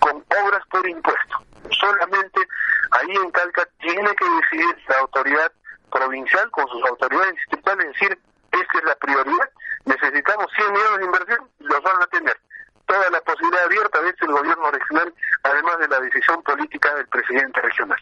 con 0.00 0.24
obras 0.44 0.62
por 0.70 0.88
impuesto. 0.88 1.37
Solamente 1.70 2.40
ahí 2.90 3.16
en 3.16 3.31
Calca 3.31 3.66
tiene 3.81 4.14
que 4.14 4.24
decidir 4.24 4.77
la 4.88 4.98
autoridad 5.00 5.53
provincial 5.90 6.50
con 6.50 6.68
sus 6.68 6.83
autoridades 6.85 7.35
distritales, 7.35 7.87
decir, 7.87 8.18
esta 8.50 8.79
es 8.79 8.85
la 8.85 8.96
prioridad, 8.96 9.50
necesitamos 9.85 10.46
100 10.57 10.72
millones 10.72 10.98
de 10.98 11.05
inversión, 11.05 11.50
los 11.61 11.83
van 11.83 12.03
a 12.03 12.07
tener 12.07 12.37
toda 12.87 13.11
la 13.11 13.20
posibilidad 13.22 13.64
abierta 13.64 14.03
de 14.03 14.11
este 14.11 14.27
gobierno 14.27 14.70
regional, 14.70 15.14
además 15.42 15.79
de 15.79 15.88
la 15.88 16.00
decisión 16.00 16.42
política 16.42 16.94
del 16.94 17.07
presidente 17.07 17.61
regional. 17.62 17.98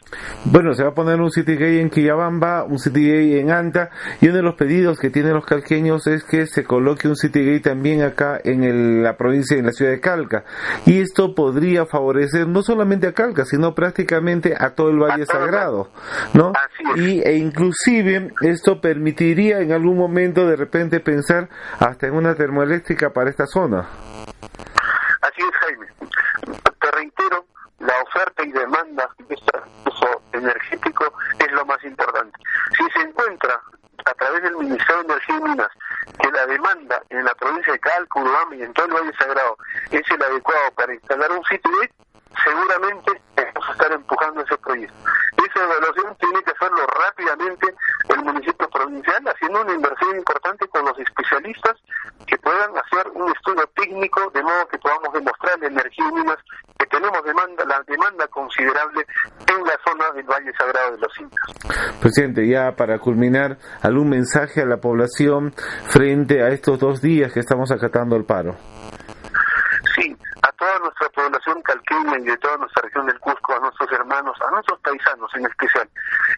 Bueno, 0.52 0.74
se 0.74 0.82
va 0.82 0.90
a 0.90 0.94
poner 0.94 1.18
un 1.18 1.30
City 1.30 1.56
Gay 1.56 1.78
en 1.78 1.88
Quillabamba, 1.88 2.64
un 2.64 2.78
City 2.78 3.10
Gay 3.10 3.38
en 3.38 3.50
Anta, 3.50 3.88
y 4.20 4.26
uno 4.26 4.36
de 4.36 4.42
los 4.42 4.54
pedidos 4.54 4.98
que 4.98 5.08
tienen 5.08 5.32
los 5.32 5.46
calqueños 5.46 6.06
es 6.06 6.24
que 6.24 6.46
se 6.46 6.62
coloque 6.62 7.08
un 7.08 7.16
City 7.16 7.42
Gay 7.42 7.60
también 7.60 8.02
acá 8.02 8.38
en 8.44 9.02
la 9.02 9.16
provincia, 9.16 9.56
en 9.56 9.64
la 9.64 9.72
ciudad 9.72 9.92
de 9.92 10.00
Calca. 10.00 10.44
Y 10.84 11.00
esto 11.00 11.34
podría 11.34 11.86
favorecer 11.86 12.46
no 12.46 12.62
solamente 12.62 13.06
a 13.06 13.14
Calca, 13.14 13.46
sino 13.46 13.74
prácticamente 13.74 14.54
a 14.54 14.74
todo 14.74 14.90
el 14.90 14.98
Valle 14.98 15.24
Sagrado, 15.24 15.88
¿no? 16.34 16.52
Y, 16.96 17.20
e 17.20 17.34
inclusive 17.38 18.34
esto 18.42 18.78
permitiría 18.78 19.60
en 19.60 19.72
algún 19.72 19.96
momento 19.96 20.46
de 20.46 20.56
repente 20.56 21.00
pensar 21.00 21.48
hasta 21.78 22.08
en 22.08 22.12
una 22.12 22.34
termoeléctrica 22.34 23.10
para 23.14 23.30
esta 23.30 23.46
zona. 23.46 23.88
Así 25.22 25.40
es, 25.40 25.56
Jaime. 25.60 25.86
Te 26.78 26.90
reitero, 26.90 27.46
la 27.82 28.00
oferta 28.02 28.44
y 28.44 28.52
demanda 28.52 29.08
de 29.18 29.34
este 29.34 29.52
recurso 29.58 30.22
energético 30.32 31.12
es 31.38 31.52
lo 31.52 31.66
más 31.66 31.82
importante. 31.84 32.38
Si 32.76 32.90
se 32.90 33.00
encuentra 33.00 33.60
a 34.04 34.14
través 34.14 34.42
del 34.42 34.56
Ministerio 34.56 35.02
de 35.02 35.12
Energía 35.12 35.36
y 35.36 35.42
Minas 35.42 35.68
que 36.20 36.30
la 36.30 36.46
demanda 36.46 37.02
en 37.10 37.24
la 37.24 37.34
provincia 37.34 37.72
de 37.72 37.80
Urubamba 38.14 38.56
y 38.56 38.62
en 38.62 38.72
todo 38.72 38.86
el 38.86 38.92
Valle 38.92 39.12
Sagrado 39.18 39.56
es 39.90 40.02
el 40.10 40.22
adecuado 40.22 40.70
para 40.76 40.94
instalar 40.94 41.30
un 41.32 41.44
sitio, 41.44 41.70
seguramente 42.44 43.20
vamos 43.36 43.68
a 43.68 43.72
estar 43.72 43.92
empujando 43.92 44.40
ese 44.42 44.56
proyecto. 44.58 44.94
Esa 45.36 45.64
evaluación 45.64 46.16
tiene 46.16 46.42
que 46.42 46.50
hacerlo 46.52 46.86
rápidamente 46.86 47.74
el 48.08 48.24
municipio 48.24 48.68
provincial, 48.70 49.22
haciendo 49.26 49.60
una 49.62 49.74
inversión 49.74 50.16
importante 50.16 50.68
con 50.68 50.84
los 50.84 50.98
especialistas 50.98 51.76
que 52.26 52.36
puedan 52.38 52.70
hacer 52.76 53.08
un 53.14 53.30
estudio 53.32 53.66
técnico 53.74 54.30
de 54.30 54.42
modo 54.42 54.68
que 54.68 54.78
podamos 54.78 55.12
demostrar 55.12 55.58
la 55.58 55.66
energía 55.66 56.04
y 56.08 56.12
minas 56.12 56.38
que 56.78 56.86
tenemos 56.86 57.24
demanda, 57.24 57.64
la 57.64 57.82
demanda 57.86 58.26
considerable 58.28 59.06
en 59.46 59.64
la 59.64 59.78
zona 59.86 60.10
del 60.12 60.24
Valle 60.24 60.52
Sagrado 60.56 60.92
de 60.92 60.98
los 60.98 61.20
Incas. 61.20 62.00
Presidente, 62.00 62.48
ya 62.48 62.72
para 62.76 62.98
culminar, 62.98 63.58
¿algún 63.82 64.10
mensaje 64.10 64.62
a 64.62 64.66
la 64.66 64.78
población 64.78 65.52
frente 65.88 66.42
a 66.42 66.48
estos 66.48 66.78
dos 66.78 67.00
días 67.00 67.32
que 67.32 67.40
estamos 67.40 67.70
acatando 67.70 68.16
el 68.16 68.24
paro? 68.24 68.56
Sí, 69.94 70.16
a 70.42 70.52
toda 70.52 70.78
nuestra 70.80 71.08
población 71.22 71.62
calqueña 71.62 72.18
y 72.18 72.24
de 72.24 72.36
toda 72.38 72.56
nuestra 72.58 72.82
región 72.82 73.06
del 73.06 73.18
Cusco, 73.20 73.54
a 73.54 73.60
nuestros 73.60 73.92
hermanos, 73.92 74.36
a 74.40 74.50
nuestros 74.50 74.80
paisanos 74.80 75.30
en 75.34 75.46
especial. 75.46 75.88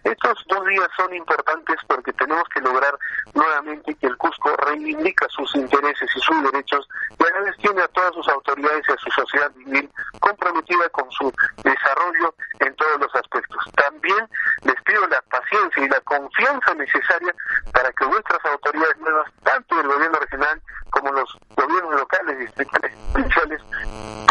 Estos 0.05 0.45
dos 0.49 0.67
días 0.67 0.89
son 0.97 1.15
importantes 1.15 1.77
porque 1.87 2.13
tenemos 2.13 2.45
que 2.49 2.61
lograr 2.61 2.97
nuevamente 3.33 3.95
que 3.95 4.07
el 4.07 4.17
Cusco 4.17 4.55
reivindica 4.57 5.27
sus 5.31 5.55
intereses 5.55 6.09
y 6.15 6.21
sus 6.21 6.43
derechos 6.43 6.89
y 7.19 7.25
a 7.25 7.31
la 7.31 7.41
vez 7.41 7.57
tiene 7.59 7.83
a 7.83 7.89
todas 7.89 8.13
sus 8.15 8.29
autoridades 8.29 8.85
y 8.89 8.93
a 8.93 8.97
su 8.97 9.11
sociedad 9.11 9.53
civil 9.55 9.91
comprometida 10.21 10.89
con 10.91 11.11
su 11.13 11.33
desarrollo 11.63 12.35
en 12.61 12.75
todos 12.77 13.01
los 13.01 13.15
aspectos. 13.15 13.59
También 13.77 14.29
les 14.63 14.81
pido 14.83 15.07
la 15.09 15.23
paciencia 15.23 15.85
y 15.85 15.89
la 15.89 16.01
confianza 16.01 16.75
necesaria 16.75 17.35
para 17.73 17.91
que 17.93 18.05
nuestras 18.07 18.45
autoridades 18.45 18.99
nuevas, 18.99 19.31
tanto 19.43 19.77
del 19.77 19.89
gobierno 19.89 20.19
regional 20.19 20.61
como 20.91 21.13
los 21.13 21.39
gobiernos 21.57 22.01
locales, 22.01 22.39
distritales, 22.39 22.93
provinciales, 23.13 23.61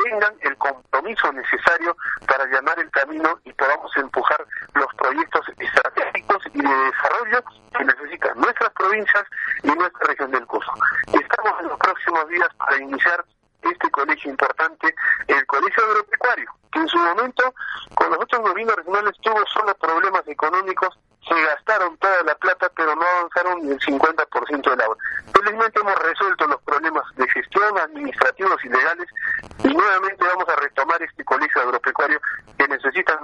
tengan 0.03 0.33
el 0.43 0.58
compromiso 0.58 1.32
necesario 1.32 1.95
para 2.27 2.43
allanar 2.43 2.79
el 2.79 2.89
camino 2.91 3.39
y 3.43 3.53
podamos 3.53 3.91
empujar 3.97 4.45
los 4.73 4.88
proyectos 4.95 5.45
estratégicos 5.58 6.43
y 6.53 6.62
de 6.62 6.75
desarrollo 6.91 7.43
que 7.77 7.86
necesitan 7.86 8.39
nuestras 8.39 8.69
provincias 8.73 9.23
y 9.63 9.67
nuestra 9.67 10.08
región 10.08 10.32
del 10.32 10.45
Cusco. 10.45 10.73
Estamos 11.08 11.60
en 11.62 11.67
los 11.67 11.77
próximos 11.79 12.27
días 12.29 12.49
para 12.58 12.77
iniciar 12.77 13.25
este 13.62 13.89
colegio 13.91 14.32
importante, 14.32 14.93
el 15.27 15.45
Colegio 15.45 15.84
Agropecuario, 15.86 16.51
que 16.71 16.79
en 16.79 16.88
su 16.88 16.97
momento 16.97 17.53
con 17.95 18.10
los 18.10 18.19
otros 18.19 18.41
gobiernos 18.41 18.75
regionales 18.75 19.13
tuvo 19.21 19.41
solo 19.53 19.73
problemas 19.75 20.27
económicos, 20.27 20.97
se 21.27 21.41
gastaron 21.41 21.97
toda 21.97 22.23
la 22.23 22.36
plata, 22.36 22.69
pero 22.75 22.95
no 22.95 23.06
avanzaron 23.17 23.62
ni 23.62 23.71
el 23.71 23.79
50% 23.79 24.69
de 24.69 24.75
la 24.75 24.88
obra. 24.88 24.99
Felizmente 25.34 25.79
hemos 25.79 25.95
resuelto 25.99 26.47
los 26.47 26.62
problemas 26.63 27.03
de 27.15 27.27
gestión, 27.29 27.77
administrativos 27.77 28.63
y 28.65 28.69
legales, 28.69 29.08
y 29.63 29.73
nuevamente 29.73 30.25
vamos 30.25 30.49
a 30.49 30.60
retomar 30.60 31.01
este 31.01 31.23
colegio 31.23 31.62
agropecuario 31.62 32.19
que 32.58 32.67
necesitan 32.67 33.23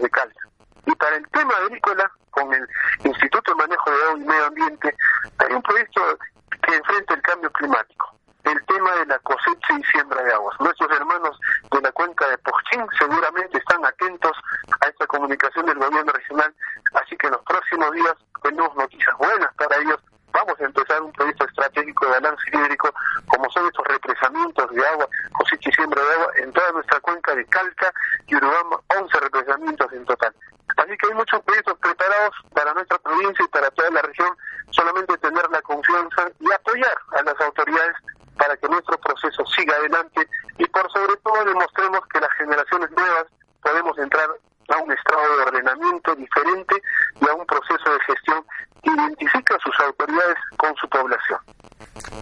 de 0.00 0.10
Calca. 0.10 0.48
Y 0.86 0.94
para 0.94 1.16
el 1.16 1.28
tema 1.28 1.54
agrícola, 1.56 2.10
con 2.30 2.52
el 2.54 2.66
Instituto 3.04 3.52
de 3.52 3.56
Manejo 3.56 3.90
de 3.90 4.04
Agua 4.04 4.18
y 4.18 4.24
Medio 4.24 4.46
Ambiente, 4.46 4.94
hay 5.38 5.52
un 5.52 5.62
proyecto 5.62 6.18
que 6.62 6.74
enfrenta 6.74 7.14
el 7.14 7.22
cambio 7.22 7.50
climático 7.52 8.18
el 8.50 8.64
tema 8.66 8.90
de 8.96 9.06
la 9.06 9.18
cosecha 9.20 9.78
y 9.78 9.82
siembra 9.84 10.22
de 10.22 10.32
aguas. 10.32 10.58
Nuestros 10.60 10.90
hermanos 10.90 11.38
de 11.70 11.80
la 11.80 11.92
cuenca 11.92 12.28
de 12.28 12.38
Pochín 12.38 12.86
seguramente 12.98 13.58
están 13.58 13.84
atentos 13.84 14.32
a 14.80 14.88
esta 14.88 15.06
comunicación 15.06 15.66
del 15.66 15.78
gobierno 15.78 16.12
regional, 16.12 16.54
así 16.94 17.16
que 17.16 17.26
en 17.26 17.32
los 17.34 17.42
próximos 17.42 17.92
días 17.92 18.14
tenemos 18.42 18.74
noticias 18.76 19.16
buenas 19.18 19.52
para 19.54 19.76
ellos. 19.76 20.00
Vamos 20.32 20.60
a 20.60 20.64
empezar 20.64 21.02
un 21.02 21.12
proyecto 21.12 21.46
estratégico 21.46 22.06
de 22.06 22.12
balance 22.12 22.42
hídrico, 22.52 22.92
como 23.28 23.50
son 23.50 23.66
estos 23.66 23.86
represamientos 23.86 24.70
de 24.70 24.86
agua, 24.86 25.08
cosecha 25.32 25.70
y 25.70 25.72
siembra 25.72 26.02
de 26.02 26.12
agua 26.12 26.32
en 26.36 26.52
toda 26.52 26.72
nuestra 26.72 27.00
cuenca 27.00 27.34
de 27.34 27.44
Calca 27.46 27.92
y 28.26 28.36
Urubamba, 28.36 28.80
11 29.38 29.48
represamientos 29.48 29.92
en 29.92 30.04
total. 30.04 30.34
Así 30.76 30.96
que 30.96 31.06
hay 31.08 31.14
muchos 31.14 31.40
proyectos 31.42 31.78
preparados 31.78 32.34
para 32.54 32.74
nuestra 32.74 32.98
provincia 32.98 33.44
y 33.44 33.48
para 33.48 33.70
toda 33.70 33.90
la 33.90 34.02
región, 34.02 34.28
solamente 34.70 35.16
tener 35.18 35.50
la 35.50 35.62
confianza 35.62 36.30
y 36.40 36.52
apoyar 36.52 36.96
a 37.18 37.22
las 37.22 37.40
autoridades 37.40 37.96
para 38.36 38.56
que 38.56 38.68
nuestro 38.68 38.96
proceso 38.98 39.44
siga 39.56 39.74
adelante 39.76 40.28
y 40.58 40.66
por 40.66 40.90
sobre 40.92 41.16
todo 41.16 41.44
demostremos 41.44 42.00
que 42.12 42.20
las 42.20 42.30
generaciones 42.38 42.90
nuevas 42.90 43.26
podemos 43.62 43.98
entrar 43.98 44.28
a 44.68 44.76
un 44.82 44.92
estado 44.92 45.36
de 45.36 45.42
ordenamiento 45.44 46.14
diferente 46.14 46.82
y 47.20 47.28
a 47.28 47.34
un 47.34 47.46
proceso 47.46 47.92
de 47.92 47.98
gestión 48.06 48.44
que 48.82 48.90
identifica 48.90 49.56
a 49.56 49.58
sus 49.58 49.74
autoridades 49.80 50.36
con 50.56 50.74
su 50.76 50.88
población. 50.88 51.40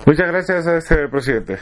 Muchas 0.07 0.29
gracias, 0.29 0.67
a 0.67 0.77
este 0.77 1.09
presidente. 1.09 1.59